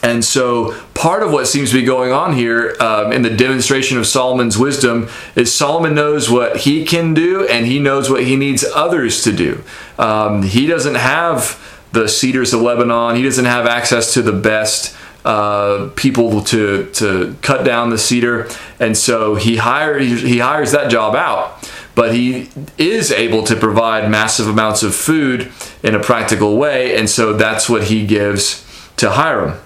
And 0.02 0.24
so, 0.24 0.81
part 0.94 1.22
of 1.22 1.32
what 1.32 1.46
seems 1.46 1.70
to 1.70 1.80
be 1.80 1.84
going 1.84 2.12
on 2.12 2.34
here 2.34 2.76
um, 2.80 3.12
in 3.12 3.22
the 3.22 3.34
demonstration 3.34 3.98
of 3.98 4.06
Solomon's 4.06 4.58
wisdom 4.58 5.08
is 5.34 5.52
Solomon 5.52 5.94
knows 5.94 6.30
what 6.30 6.58
he 6.58 6.84
can 6.84 7.14
do 7.14 7.46
and 7.48 7.66
he 7.66 7.78
knows 7.78 8.10
what 8.10 8.24
he 8.24 8.36
needs 8.36 8.64
others 8.74 9.22
to 9.24 9.32
do. 9.32 9.62
Um, 9.98 10.42
he 10.42 10.66
doesn't 10.66 10.96
have 10.96 11.58
the 11.92 12.08
cedars 12.08 12.52
of 12.52 12.60
Lebanon, 12.60 13.16
he 13.16 13.22
doesn't 13.22 13.44
have 13.44 13.66
access 13.66 14.14
to 14.14 14.22
the 14.22 14.32
best. 14.32 14.96
Uh, 15.24 15.88
people 15.94 16.42
to 16.42 16.90
to 16.90 17.36
cut 17.42 17.64
down 17.64 17.90
the 17.90 17.96
cedar, 17.96 18.48
and 18.80 18.96
so 18.96 19.36
he 19.36 19.56
hires 19.56 20.20
he 20.20 20.40
hires 20.40 20.72
that 20.72 20.90
job 20.90 21.14
out. 21.14 21.70
But 21.94 22.12
he 22.12 22.48
is 22.76 23.12
able 23.12 23.44
to 23.44 23.54
provide 23.54 24.10
massive 24.10 24.48
amounts 24.48 24.82
of 24.82 24.96
food 24.96 25.52
in 25.80 25.94
a 25.94 26.00
practical 26.00 26.56
way, 26.56 26.96
and 26.96 27.08
so 27.08 27.34
that's 27.34 27.68
what 27.68 27.84
he 27.84 28.04
gives 28.04 28.66
to 28.96 29.10
Hiram. 29.10 29.60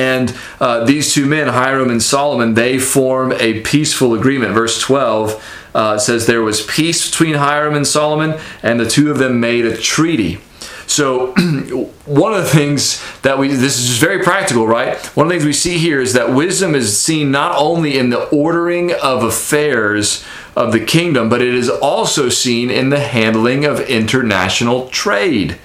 And 0.00 0.34
uh, 0.60 0.84
these 0.84 1.12
two 1.12 1.26
men, 1.26 1.48
Hiram 1.48 1.90
and 1.90 2.02
Solomon, 2.02 2.54
they 2.54 2.78
form 2.78 3.32
a 3.32 3.60
peaceful 3.60 4.14
agreement. 4.14 4.54
Verse 4.54 4.80
12 4.80 5.70
uh, 5.74 5.98
says, 5.98 6.26
There 6.26 6.40
was 6.40 6.64
peace 6.64 7.10
between 7.10 7.34
Hiram 7.34 7.74
and 7.74 7.86
Solomon, 7.86 8.40
and 8.62 8.80
the 8.80 8.88
two 8.88 9.10
of 9.10 9.18
them 9.18 9.40
made 9.40 9.66
a 9.66 9.76
treaty. 9.76 10.40
So, 10.86 11.32
one 12.06 12.32
of 12.32 12.42
the 12.42 12.48
things 12.48 13.04
that 13.20 13.38
we, 13.38 13.48
this 13.48 13.78
is 13.78 13.98
very 13.98 14.24
practical, 14.24 14.66
right? 14.66 14.96
One 15.14 15.26
of 15.26 15.28
the 15.28 15.34
things 15.34 15.44
we 15.44 15.52
see 15.52 15.76
here 15.76 16.00
is 16.00 16.14
that 16.14 16.32
wisdom 16.32 16.74
is 16.74 16.98
seen 16.98 17.30
not 17.30 17.54
only 17.58 17.98
in 17.98 18.08
the 18.08 18.24
ordering 18.30 18.94
of 18.94 19.22
affairs 19.22 20.24
of 20.56 20.72
the 20.72 20.80
kingdom, 20.80 21.28
but 21.28 21.42
it 21.42 21.54
is 21.54 21.68
also 21.68 22.30
seen 22.30 22.70
in 22.70 22.88
the 22.88 23.00
handling 23.00 23.66
of 23.66 23.80
international 23.80 24.88
trade. 24.88 25.58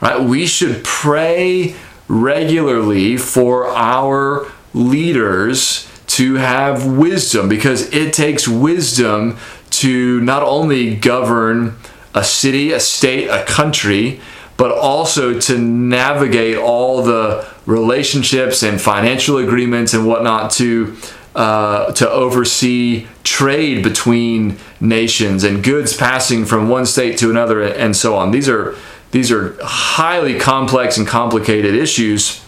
Right? 0.00 0.20
We 0.20 0.46
should 0.46 0.82
pray 0.82 1.76
regularly 2.08 3.16
for 3.16 3.68
our 3.68 4.50
leaders 4.74 5.88
to 6.06 6.34
have 6.34 6.86
wisdom 6.86 7.48
because 7.48 7.92
it 7.92 8.12
takes 8.12 8.48
wisdom 8.48 9.36
to 9.70 10.20
not 10.22 10.42
only 10.42 10.96
govern 10.96 11.76
a 12.14 12.24
city, 12.24 12.72
a 12.72 12.80
state, 12.80 13.28
a 13.28 13.44
country, 13.44 14.20
but 14.56 14.72
also 14.72 15.38
to 15.38 15.56
navigate 15.56 16.56
all 16.56 17.02
the 17.02 17.46
relationships 17.66 18.62
and 18.62 18.80
financial 18.80 19.38
agreements 19.38 19.94
and 19.94 20.06
whatnot 20.06 20.50
to 20.50 20.96
uh, 21.34 21.92
to 21.92 22.10
oversee 22.10 23.06
trade 23.22 23.84
between 23.84 24.58
nations 24.80 25.44
and 25.44 25.62
goods 25.62 25.96
passing 25.96 26.44
from 26.44 26.68
one 26.68 26.84
state 26.84 27.16
to 27.18 27.30
another 27.30 27.62
and 27.62 27.94
so 27.94 28.16
on. 28.16 28.32
These 28.32 28.48
are 28.48 28.74
these 29.10 29.30
are 29.30 29.56
highly 29.62 30.38
complex 30.38 30.98
and 30.98 31.06
complicated 31.06 31.74
issues 31.74 32.44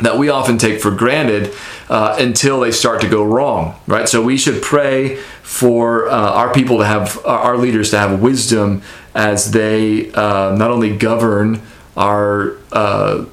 that 0.00 0.18
we 0.18 0.28
often 0.28 0.58
take 0.58 0.80
for 0.80 0.90
granted 0.90 1.54
uh, 1.88 2.16
until 2.18 2.60
they 2.60 2.72
start 2.72 3.00
to 3.02 3.08
go 3.08 3.22
wrong, 3.24 3.78
right? 3.86 4.08
So 4.08 4.22
we 4.22 4.36
should 4.36 4.62
pray 4.62 5.16
for 5.42 6.08
uh, 6.08 6.32
our 6.32 6.52
people 6.52 6.78
to 6.78 6.84
have, 6.84 7.24
our 7.24 7.56
leaders 7.56 7.90
to 7.90 7.98
have 7.98 8.20
wisdom 8.20 8.82
as 9.14 9.52
they 9.52 10.10
uh, 10.12 10.56
not 10.56 10.70
only 10.70 10.96
govern 10.96 11.62
our 11.96 12.56
uh, 12.72 13.26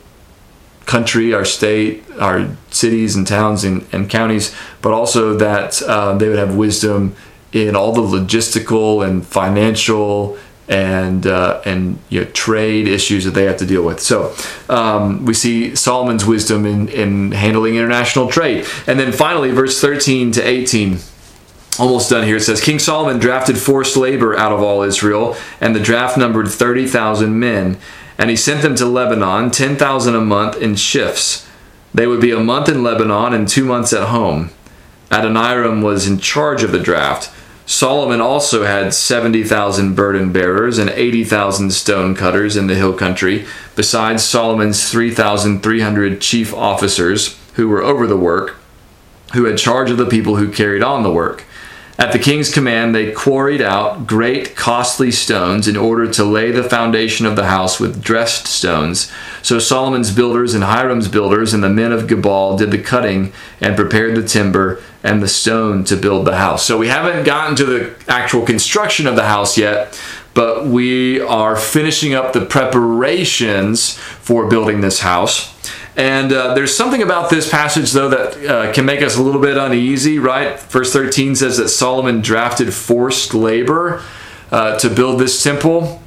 country, 0.86 1.34
our 1.34 1.46
state, 1.46 2.03
our 2.20 2.50
cities 2.70 3.15
and 3.15 3.25
towns 3.25 3.63
and, 3.63 3.88
and 3.91 4.10
counties, 4.10 4.53
but 4.81 4.91
also 4.91 5.36
that 5.38 5.81
uh, 5.84 6.15
they 6.17 6.27
would 6.27 6.38
have 6.38 6.55
wisdom 6.55 7.15
in 7.53 7.75
all 7.75 7.91
the 7.91 8.01
logistical 8.01 9.05
and 9.05 9.25
financial 9.25 10.38
and 10.72 11.28
uh, 11.28 11.62
and 11.66 12.00
you 12.10 12.22
know, 12.22 12.32
trade 12.32 12.88
issues 12.88 13.25
that 13.25 13.32
they 13.32 13.44
have 13.44 13.58
to 13.58 13.66
deal 13.66 13.84
with. 13.84 14.00
So 14.00 14.34
um, 14.70 15.25
we 15.25 15.34
see 15.34 15.75
Solomon's 15.75 16.25
wisdom 16.25 16.66
in, 16.66 16.88
in 16.88 17.34
handling 17.34 17.75
international 17.75 18.30
trade. 18.30 18.66
And 18.88 18.98
then 18.98 19.12
finally, 19.12 19.51
verse 19.51 19.80
13 19.82 20.32
to 20.32 20.42
18 20.42 21.00
almost 21.78 22.10
done 22.10 22.25
here. 22.25 22.38
It 22.38 22.42
says 22.42 22.62
King 22.62 22.80
Solomon 22.80 23.20
drafted 23.20 23.58
forced 23.58 23.98
labor 23.98 24.38
out 24.38 24.54
of 24.54 24.62
all 24.62 24.82
Israel, 24.82 25.36
and 25.60 25.75
the 25.75 25.80
draft 25.80 26.18
numbered 26.18 26.48
30,000 26.48 27.38
men. 27.38 27.78
And 28.18 28.30
he 28.30 28.36
sent 28.36 28.62
them 28.62 28.75
to 28.75 28.86
Lebanon, 28.86 29.51
10,000 29.51 30.16
a 30.16 30.22
month 30.22 30.56
in 30.62 30.75
shifts. 30.75 31.48
They 31.94 32.08
would 32.08 32.22
be 32.22 32.32
a 32.32 32.40
month 32.40 32.70
in 32.70 32.84
Lebanon 32.84 33.34
and 33.34 33.48
two 33.48 33.66
months 33.66 33.92
at 33.92 34.10
home. 34.10 34.51
Adoniram 35.10 35.82
was 35.82 36.08
in 36.08 36.20
charge 36.20 36.63
of 36.63 36.72
the 36.72 36.80
draft. 36.80 37.30
Solomon 37.65 38.20
also 38.20 38.65
had 38.65 38.94
70,000 38.94 39.96
burden 39.96 40.32
bearers 40.32 40.77
and 40.77 40.89
80,000 40.89 41.72
stone 41.72 42.15
cutters 42.15 42.58
in 42.58 42.68
the 42.68 42.75
hill 42.75 42.94
country, 42.94 43.46
besides 43.75 44.24
Solomon's 44.24 44.89
3,300 44.89 46.20
chief 46.22 46.53
officers 46.53 47.38
who 47.53 47.68
were 47.68 47.84
over 47.84 48.08
the 48.08 48.18
work, 48.18 48.58
who 49.34 49.46
had 49.46 49.58
charge 49.58 49.89
of 49.89 49.98
the 49.98 50.06
people 50.06 50.36
who 50.36 50.51
carried 50.51 50.84
on 50.84 51.03
the 51.03 51.12
work. 51.12 51.46
At 52.01 52.13
the 52.13 52.17
king's 52.17 52.51
command, 52.51 52.96
they 52.96 53.12
quarried 53.12 53.62
out 53.62 54.08
great 54.08 54.55
costly 54.55 55.12
stones 55.12 55.67
in 55.67 55.77
order 55.77 56.12
to 56.13 56.24
lay 56.24 56.50
the 56.50 56.63
foundation 56.63 57.27
of 57.27 57.36
the 57.36 57.46
house 57.46 57.79
with 57.79 58.01
dressed 58.01 58.48
stones. 58.48 59.12
So 59.43 59.60
Solomon's 59.60 60.10
builders 60.10 60.55
and 60.55 60.63
Hiram's 60.63 61.08
builders 61.08 61.53
and 61.53 61.63
the 61.63 61.70
men 61.70 61.91
of 61.91 62.08
Gebal 62.08 62.58
did 62.58 62.72
the 62.72 62.81
cutting 62.81 63.34
and 63.60 63.75
prepared 63.75 64.15
the 64.15 64.27
timber 64.27 64.81
and 65.03 65.22
the 65.22 65.27
stone 65.27 65.84
to 65.84 65.96
build 65.96 66.25
the 66.25 66.38
house. 66.38 66.65
So 66.65 66.75
we 66.75 66.88
haven't 66.88 67.24
gotten 67.24 67.55
to 67.58 67.65
the 67.65 67.96
actual 68.08 68.48
construction 68.48 69.05
of 69.05 69.15
the 69.15 69.27
house 69.27 69.55
yet, 69.55 69.96
but 70.34 70.65
we 70.65 71.22
are 71.22 71.55
finishing 71.55 72.15
up 72.15 72.34
the 72.34 72.43
preparations 72.43 73.93
for 73.93 74.50
building 74.50 74.81
this 74.81 75.01
house. 75.01 75.53
And 76.01 76.34
uh, 76.34 76.55
there's 76.55 76.75
something 76.75 77.03
about 77.03 77.29
this 77.29 77.48
passage, 77.48 77.91
though, 77.91 78.09
that 78.09 78.35
uh, 78.44 78.74
can 78.74 78.85
make 78.85 79.03
us 79.03 79.18
a 79.18 79.22
little 79.22 79.40
bit 79.40 79.55
uneasy, 79.55 80.18
right? 80.18 80.59
Verse 80.59 80.92
13 80.92 81.35
says 81.35 81.57
that 81.57 81.70
Solomon 81.70 82.22
drafted 82.22 82.74
forced 82.74 83.35
labor 83.35 84.01
uh, 84.50 84.79
to 84.79 84.90
build 84.90 85.20
this 85.20 85.44
temple. 85.44 86.01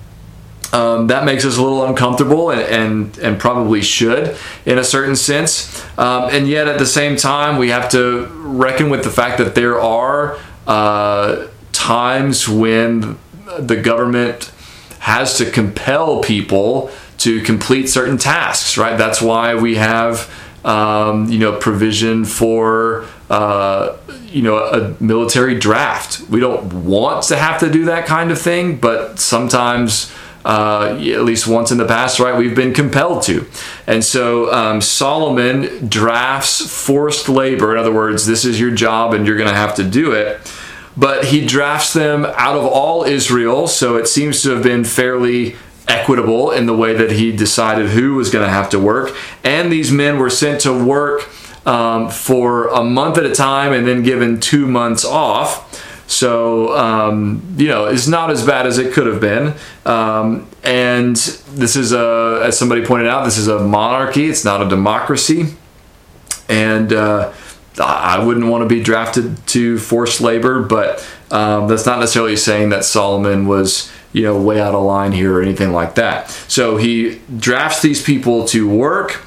Um, 0.73 1.07
that 1.07 1.25
makes 1.25 1.45
us 1.45 1.59
a 1.59 1.63
little 1.63 1.85
uncomfortable 1.85 2.51
and, 2.51 2.63
and, 2.63 3.19
and 3.19 3.39
probably 3.39 3.83
should 3.83 4.37
in 4.67 4.79
a 4.79 4.83
certain 4.83 5.15
sense. 5.15 5.85
Um, 5.97 6.29
and 6.33 6.49
yet, 6.49 6.67
at 6.67 6.81
the 6.81 6.87
same 6.87 7.15
time, 7.15 7.57
we 7.57 7.69
have 7.69 7.89
to 7.91 8.27
reckon 8.43 8.91
with 8.91 9.05
the 9.05 9.11
fact 9.11 9.39
that 9.39 9.55
there 9.55 9.81
are 9.81 10.37
uh, 10.67 11.47
times 11.71 12.49
when 12.49 13.17
the 13.61 13.77
government 13.77 14.51
has 14.99 15.39
to 15.39 15.49
compel 15.49 16.21
people 16.21 16.91
to 17.19 17.41
complete 17.43 17.89
certain 17.89 18.19
tasks, 18.19 18.77
right? 18.77 18.97
That's 18.97 19.23
why 19.23 19.55
we 19.55 19.77
have, 19.77 20.31
um, 20.65 21.31
you 21.31 21.39
know, 21.39 21.57
provision 21.59 22.25
for, 22.25 23.07
uh, 23.31 23.97
you 24.27 24.43
know, 24.43 24.59
a 24.59 25.03
military 25.03 25.59
draft. 25.59 26.21
We 26.29 26.41
don't 26.41 26.85
want 26.85 27.25
to 27.25 27.37
have 27.37 27.61
to 27.61 27.71
do 27.71 27.87
that 27.87 28.07
kind 28.07 28.31
of 28.31 28.41
thing, 28.41 28.77
but 28.77 29.19
sometimes. 29.19 30.13
Uh, 30.47 30.99
at 31.01 31.23
least 31.23 31.47
once 31.47 31.71
in 31.71 31.79
the 31.79 31.87
past, 31.87 32.21
right? 32.21 32.37
We've 32.37 32.55
been 32.55 32.75
compelled 32.75 33.23
to. 33.23 33.47
And 33.87 34.05
so 34.05 34.53
um, 34.53 34.83
Solomon 34.83 35.89
drafts 35.89 36.61
forced 36.71 37.31
labor. 37.31 37.73
In 37.73 37.79
other 37.79 37.91
words, 37.91 38.27
this 38.27 38.45
is 38.45 38.61
your 38.61 38.71
job 38.71 39.15
and 39.15 39.27
you're 39.27 39.39
going 39.39 39.49
to 39.49 39.57
have 39.57 39.75
to 39.77 39.83
do 39.83 40.13
it. 40.13 40.39
But 40.99 41.25
he 41.25 41.47
drafts 41.47 41.95
them 41.95 42.27
out 42.27 42.57
of 42.57 42.67
all 42.67 43.05
Israel. 43.05 43.67
So 43.67 43.97
it 43.97 44.07
seems 44.07 44.43
to 44.43 44.51
have 44.51 44.63
been 44.63 44.85
fairly 44.85 45.57
equitable 45.89 46.51
in 46.51 46.67
the 46.67 46.77
way 46.77 46.95
that 46.95 47.13
he 47.13 47.33
decided 47.33 47.91
who 47.91 48.15
was 48.15 48.31
going 48.31 48.45
to 48.45 48.51
have 48.51 48.71
to 48.71 48.79
work. 48.79 49.15
And 49.43 49.71
these 49.71 49.93
men 49.93 50.19
were 50.19 50.31
sent 50.31 50.61
to 50.63 50.73
work 50.73 51.29
um, 51.67 52.11
for 52.11 52.69
a 52.69 52.83
month 52.83 53.19
at 53.19 53.25
a 53.25 53.35
time 53.35 53.73
and 53.73 53.87
then 53.87 54.03
given 54.03 54.41
two 54.41 54.67
months 54.67 55.05
off. 55.05 55.91
So, 56.07 56.77
um, 56.77 57.55
you 57.57 57.69
know, 57.69 57.87
it's 57.87 58.07
not 58.07 58.31
as 58.31 58.45
bad 58.45 58.67
as 58.67 58.79
it 58.79 58.93
could 58.93 59.07
have 59.07 59.21
been. 59.21 59.55
Um, 59.87 60.47
and 60.63 61.17
this 61.17 61.77
is 61.77 61.93
a, 61.93 62.43
as 62.45 62.59
somebody 62.59 62.85
pointed 62.85 63.09
out, 63.09 63.25
this 63.25 63.39
is 63.39 63.49
a 63.49 63.59
monarchy, 63.61 64.29
it's 64.29 64.45
not 64.45 64.61
a 64.61 64.69
democracy. 64.69 65.55
And 66.49 66.93
uh, 66.93 67.33
I 67.81 68.23
wouldn't 68.23 68.47
want 68.47 68.63
to 68.63 68.69
be 68.69 68.83
drafted 68.83 69.47
to 69.49 69.79
forced 69.79 70.21
labor, 70.21 70.63
but 70.63 71.07
um, 71.31 71.69
that's 71.69 71.87
not 71.87 71.99
necessarily 71.99 72.37
saying 72.37 72.69
that 72.69 72.85
Solomon 72.85 73.47
was 73.47 73.91
you 74.15 74.23
know, 74.23 74.41
way 74.41 74.61
out 74.61 74.75
of 74.75 74.83
line 74.85 75.13
here 75.13 75.37
or 75.37 75.43
anything 75.43 75.73
like 75.73 75.97
that. 75.97 76.31
So 76.31 76.79
he 76.79 77.21
drafts 77.37 77.83
these 77.83 78.01
people 78.01 78.47
to 78.47 78.67
work 78.67 79.23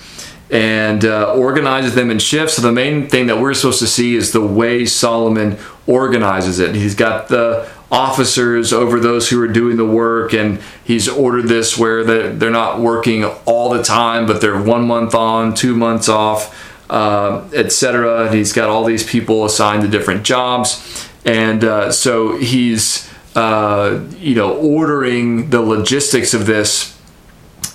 and 0.50 1.04
uh, 1.04 1.34
organizes 1.34 1.94
them 1.94 2.10
in 2.10 2.20
shifts. 2.20 2.56
So 2.56 2.62
the 2.62 2.72
main 2.72 3.10
thing 3.10 3.28
that 3.28 3.40
we're 3.40 3.54
supposed 3.54 3.80
to 3.80 3.88
see 3.88 4.16
is 4.16 4.32
the 4.32 4.42
way 4.42 4.86
Solomon 4.86 5.58
organizes 5.86 6.60
it. 6.60 6.74
He's 6.74 6.96
got 6.96 7.28
the 7.28 7.70
officers 7.92 8.72
over 8.72 9.00
those 9.00 9.30
who 9.30 9.42
are 9.42 9.48
doing 9.48 9.76
the 9.76 9.86
work, 9.86 10.34
and 10.34 10.62
he's 10.86 11.10
ordered 11.10 11.48
this 11.48 11.78
where 11.78 12.06
they're 12.06 12.50
not 12.50 12.80
working 12.80 13.26
all 13.46 13.70
the 13.70 13.84
time, 13.84 14.26
but 14.26 14.40
they're 14.40 14.62
one 14.62 14.88
month 14.88 15.14
on, 15.14 15.54
two 15.54 15.76
months 15.76 16.08
off, 16.08 16.90
uh, 16.90 17.46
etc. 17.54 18.32
He's 18.32 18.54
got 18.54 18.70
all 18.70 18.86
these 18.86 19.06
people 19.06 19.44
assigned 19.44 19.84
to 19.84 19.90
different 19.90 20.24
jobs, 20.24 21.10
and 21.26 21.64
uh, 21.66 21.92
so 21.92 22.38
he's 22.38 23.10
uh, 23.38 24.02
you 24.18 24.34
know, 24.34 24.58
ordering 24.58 25.52
the 25.52 25.62
logistics 25.62 26.34
of 26.34 26.48
this 26.48 27.00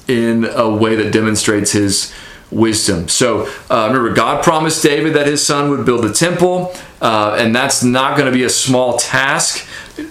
in 0.09 0.45
a 0.45 0.69
way 0.69 0.97
that 0.97 1.13
demonstrates 1.13 1.71
his 1.71 2.13
wisdom. 2.51 3.07
So 3.07 3.47
uh, 3.71 3.87
remember, 3.87 4.13
God 4.13 4.43
promised 4.43 4.83
David 4.83 5.15
that 5.15 5.29
his 5.29 5.47
son 5.47 5.71
would 5.71 5.87
build 5.87 6.05
a 6.05 6.13
temple, 6.13 6.75
uh, 7.01 7.37
and 7.39 7.55
that's 7.55 7.85
not 7.85 8.17
going 8.17 8.27
to 8.27 8.37
be 8.37 8.43
a 8.43 8.51
small 8.51 8.99
task. 8.99 9.65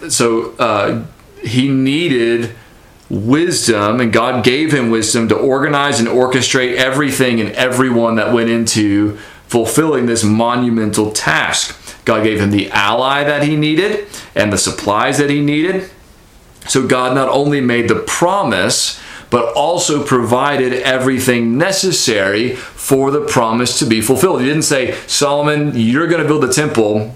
So 0.08 0.52
uh, 0.58 1.04
he 1.44 1.68
needed 1.68 2.56
wisdom, 3.10 4.00
and 4.00 4.14
God 4.14 4.46
gave 4.46 4.74
him 4.74 4.90
wisdom 4.90 5.28
to 5.28 5.36
organize 5.36 6.00
and 6.00 6.08
orchestrate 6.08 6.76
everything 6.76 7.42
and 7.42 7.52
everyone 7.52 8.16
that 8.16 8.34
went 8.34 8.50
into 8.50 9.18
fulfilling 9.48 10.06
this 10.06 10.24
monumental 10.24 11.12
task. 11.12 11.78
God 12.06 12.24
gave 12.24 12.40
him 12.40 12.52
the 12.52 12.70
ally 12.72 13.24
that 13.24 13.44
he 13.44 13.56
needed 13.56 14.08
and 14.36 14.52
the 14.52 14.58
supplies 14.58 15.18
that 15.18 15.30
he 15.30 15.42
needed. 15.42 15.90
So 16.68 16.88
God 16.88 17.16
not 17.16 17.30
only 17.30 17.62
made 17.62 17.88
the 17.88 17.96
promise, 17.96 19.00
but 19.30 19.54
also 19.56 20.04
provided 20.04 20.74
everything 20.74 21.58
necessary 21.58 22.54
for 22.56 23.12
the 23.12 23.22
promise 23.22 23.80
to 23.80 23.86
be 23.86 24.02
fulfilled. 24.02 24.42
He 24.42 24.48
didn't 24.48 24.64
say, 24.64 24.94
Solomon, 25.08 25.72
you're 25.74 26.08
going 26.08 26.22
to 26.22 26.28
build 26.28 26.44
a 26.44 26.52
temple. 26.52 27.16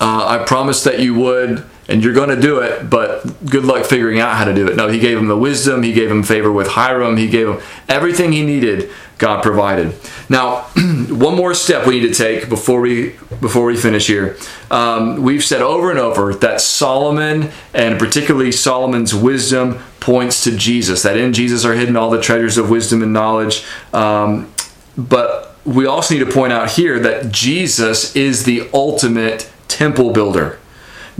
Uh, 0.00 0.26
I 0.40 0.44
promised 0.44 0.84
that 0.84 1.00
you 1.00 1.14
would, 1.14 1.64
and 1.88 2.02
you're 2.02 2.14
going 2.14 2.30
to 2.30 2.40
do 2.40 2.60
it, 2.60 2.88
but 2.88 3.44
good 3.44 3.64
luck 3.64 3.84
figuring 3.84 4.20
out 4.20 4.36
how 4.36 4.44
to 4.44 4.54
do 4.54 4.66
it. 4.68 4.76
No, 4.76 4.88
he 4.88 4.98
gave 4.98 5.18
him 5.18 5.26
the 5.26 5.36
wisdom, 5.36 5.82
he 5.82 5.92
gave 5.92 6.10
him 6.10 6.22
favor 6.22 6.52
with 6.52 6.68
Hiram, 6.68 7.16
he 7.16 7.28
gave 7.28 7.48
him 7.48 7.60
everything 7.88 8.32
he 8.32 8.44
needed. 8.44 8.90
God 9.18 9.42
provided. 9.42 9.94
Now, 10.28 10.62
one 11.08 11.36
more 11.36 11.54
step 11.54 11.86
we 11.86 12.00
need 12.00 12.08
to 12.08 12.14
take 12.14 12.48
before 12.48 12.80
we 12.80 13.14
before 13.44 13.66
we 13.66 13.76
finish 13.76 14.06
here. 14.06 14.36
Um, 14.70 15.22
we've 15.22 15.44
said 15.44 15.60
over 15.60 15.90
and 15.90 15.98
over 15.98 16.34
that 16.36 16.62
Solomon, 16.62 17.50
and 17.74 17.98
particularly 17.98 18.50
Solomon's 18.50 19.14
wisdom, 19.14 19.78
points 20.00 20.42
to 20.44 20.56
Jesus. 20.56 21.02
That 21.02 21.18
in 21.18 21.34
Jesus 21.34 21.64
are 21.64 21.74
hidden 21.74 21.94
all 21.94 22.10
the 22.10 22.20
treasures 22.20 22.56
of 22.56 22.70
wisdom 22.70 23.02
and 23.02 23.12
knowledge. 23.12 23.64
Um, 23.92 24.50
but 24.96 25.56
we 25.66 25.84
also 25.84 26.14
need 26.14 26.24
to 26.24 26.32
point 26.32 26.54
out 26.54 26.70
here 26.70 26.98
that 27.00 27.30
Jesus 27.30 28.16
is 28.16 28.44
the 28.44 28.68
ultimate 28.72 29.50
temple 29.68 30.10
builder. 30.10 30.58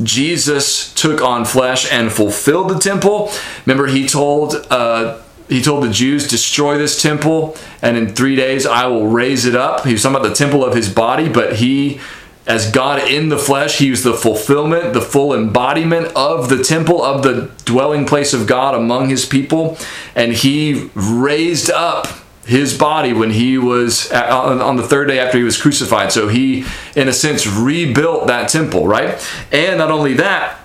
Jesus 0.03 0.93
took 0.95 1.21
on 1.21 1.45
flesh 1.45 1.91
and 1.93 2.11
fulfilled 2.11 2.71
the 2.71 2.79
temple. 2.79 3.31
Remember, 3.67 3.87
he 3.87 4.09
told 4.09 4.55
uh, 4.71 5.21
he 5.49 5.63
told 5.63 5.85
the 5.85 5.91
Jews, 5.91 6.27
"Destroy 6.27 6.79
this 6.79 7.01
temple, 7.01 7.57
and 7.83 7.97
in 7.97 8.15
three 8.15 8.37
days 8.37 8.67
I 8.67 8.87
will 8.87 9.07
raise 9.07 9.45
it 9.45 9.55
up." 9.55 9.87
He 9.87 9.93
was 9.93 10.03
talking 10.03 10.17
about 10.17 10.29
the 10.29 10.35
temple 10.35 10.65
of 10.65 10.75
his 10.75 10.89
body, 10.89 11.29
but 11.29 11.57
he, 11.57 12.01
as 12.47 12.71
God 12.71 13.09
in 13.09 13.29
the 13.29 13.39
flesh, 13.39 13.79
he 13.79 13.91
was 13.91 14.03
the 14.03 14.15
fulfillment, 14.15 14.93
the 14.93 15.01
full 15.01 15.35
embodiment 15.35 16.13
of 16.15 16.49
the 16.49 16.63
temple 16.63 17.03
of 17.03 17.23
the 17.23 17.51
dwelling 17.65 18.05
place 18.05 18.33
of 18.35 18.47
God 18.47 18.75
among 18.75 19.09
His 19.09 19.25
people, 19.25 19.79
and 20.15 20.33
he 20.33 20.91
raised 20.95 21.71
up 21.71 22.07
his 22.47 22.77
body 22.77 23.13
when 23.13 23.31
he 23.31 23.57
was 23.57 24.13
uh, 24.13 24.61
on 24.63 24.77
the 24.77 24.83
third 24.83 25.09
day 25.09 25.19
after 25.19 25.39
he 25.39 25.45
was 25.45 25.61
crucified. 25.61 26.13
So 26.13 26.29
he, 26.29 26.67
in 26.95 27.09
a 27.09 27.13
sense, 27.13 27.47
rebuilt 27.47 28.27
that 28.27 28.49
temple, 28.49 28.87
right? 28.87 29.17
And 29.51 29.79
not 29.79 29.91
only 29.91 30.15
that, 30.15 30.64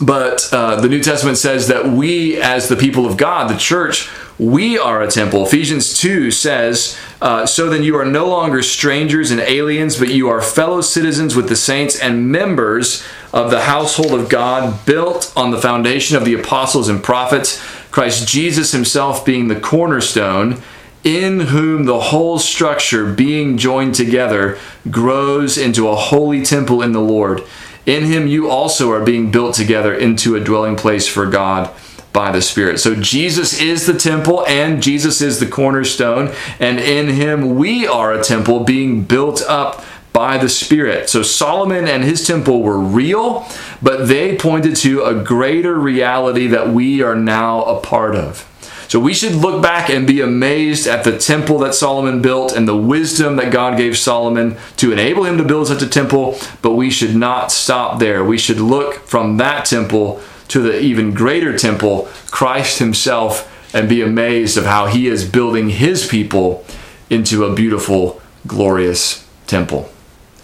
but 0.00 0.48
uh, 0.52 0.80
the 0.80 0.88
New 0.88 1.02
Testament 1.02 1.38
says 1.38 1.68
that 1.68 1.86
we, 1.86 2.40
as 2.40 2.68
the 2.68 2.76
people 2.76 3.06
of 3.06 3.16
God, 3.16 3.50
the 3.50 3.58
church, 3.58 4.10
we 4.38 4.76
are 4.76 5.02
a 5.02 5.10
temple. 5.10 5.46
Ephesians 5.46 5.96
2 5.98 6.30
says, 6.30 6.98
uh, 7.22 7.46
So 7.46 7.68
then 7.70 7.84
you 7.84 7.96
are 7.96 8.04
no 8.04 8.28
longer 8.28 8.62
strangers 8.62 9.30
and 9.30 9.40
aliens, 9.40 9.96
but 9.98 10.08
you 10.08 10.28
are 10.28 10.42
fellow 10.42 10.80
citizens 10.80 11.36
with 11.36 11.48
the 11.48 11.56
saints 11.56 11.98
and 11.98 12.30
members 12.30 13.04
of 13.32 13.50
the 13.50 13.62
household 13.62 14.12
of 14.12 14.28
God, 14.28 14.84
built 14.86 15.32
on 15.36 15.50
the 15.50 15.60
foundation 15.60 16.16
of 16.16 16.24
the 16.24 16.34
apostles 16.34 16.88
and 16.88 17.02
prophets, 17.02 17.62
Christ 17.90 18.26
Jesus 18.26 18.72
himself 18.72 19.24
being 19.24 19.48
the 19.48 19.60
cornerstone 19.60 20.60
in 21.04 21.38
whom 21.38 21.84
the 21.84 22.00
whole 22.00 22.38
structure, 22.38 23.12
being 23.12 23.58
joined 23.58 23.94
together, 23.94 24.58
grows 24.90 25.58
into 25.58 25.86
a 25.88 25.94
holy 25.94 26.42
temple 26.42 26.82
in 26.82 26.92
the 26.92 27.00
Lord. 27.00 27.42
In 27.86 28.04
him 28.04 28.26
you 28.26 28.48
also 28.48 28.90
are 28.92 29.04
being 29.04 29.30
built 29.30 29.54
together 29.54 29.94
into 29.94 30.36
a 30.36 30.40
dwelling 30.40 30.76
place 30.76 31.06
for 31.06 31.26
God 31.26 31.70
by 32.12 32.30
the 32.30 32.40
Spirit. 32.40 32.78
So 32.78 32.94
Jesus 32.94 33.60
is 33.60 33.86
the 33.86 33.98
temple 33.98 34.46
and 34.46 34.82
Jesus 34.82 35.20
is 35.20 35.40
the 35.40 35.46
cornerstone, 35.46 36.32
and 36.60 36.78
in 36.78 37.08
him 37.08 37.56
we 37.56 37.86
are 37.86 38.12
a 38.12 38.22
temple 38.22 38.64
being 38.64 39.02
built 39.02 39.42
up 39.42 39.84
by 40.12 40.38
the 40.38 40.48
Spirit. 40.48 41.10
So 41.10 41.22
Solomon 41.22 41.88
and 41.88 42.04
his 42.04 42.24
temple 42.24 42.62
were 42.62 42.78
real, 42.78 43.46
but 43.82 44.06
they 44.06 44.36
pointed 44.36 44.76
to 44.76 45.02
a 45.02 45.22
greater 45.22 45.74
reality 45.74 46.46
that 46.46 46.68
we 46.68 47.02
are 47.02 47.16
now 47.16 47.64
a 47.64 47.80
part 47.80 48.14
of. 48.14 48.48
So 48.88 49.00
we 49.00 49.14
should 49.14 49.34
look 49.34 49.62
back 49.62 49.90
and 49.90 50.06
be 50.06 50.20
amazed 50.20 50.86
at 50.86 51.04
the 51.04 51.18
temple 51.18 51.58
that 51.58 51.74
Solomon 51.74 52.22
built 52.22 52.52
and 52.52 52.68
the 52.68 52.76
wisdom 52.76 53.36
that 53.36 53.52
God 53.52 53.76
gave 53.76 53.96
Solomon 53.98 54.56
to 54.76 54.92
enable 54.92 55.24
him 55.24 55.38
to 55.38 55.44
build 55.44 55.68
such 55.68 55.82
a 55.82 55.88
temple, 55.88 56.38
but 56.62 56.74
we 56.74 56.90
should 56.90 57.16
not 57.16 57.50
stop 57.50 57.98
there. 57.98 58.24
We 58.24 58.38
should 58.38 58.60
look 58.60 59.06
from 59.06 59.36
that 59.38 59.64
temple 59.64 60.20
to 60.48 60.60
the 60.60 60.80
even 60.80 61.14
greater 61.14 61.56
temple, 61.56 62.08
Christ 62.30 62.78
himself, 62.78 63.50
and 63.74 63.88
be 63.88 64.02
amazed 64.02 64.56
of 64.56 64.66
how 64.66 64.86
he 64.86 65.08
is 65.08 65.28
building 65.28 65.70
his 65.70 66.06
people 66.06 66.64
into 67.10 67.44
a 67.44 67.54
beautiful, 67.54 68.20
glorious 68.46 69.26
temple. 69.46 69.90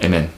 Amen. 0.03 0.31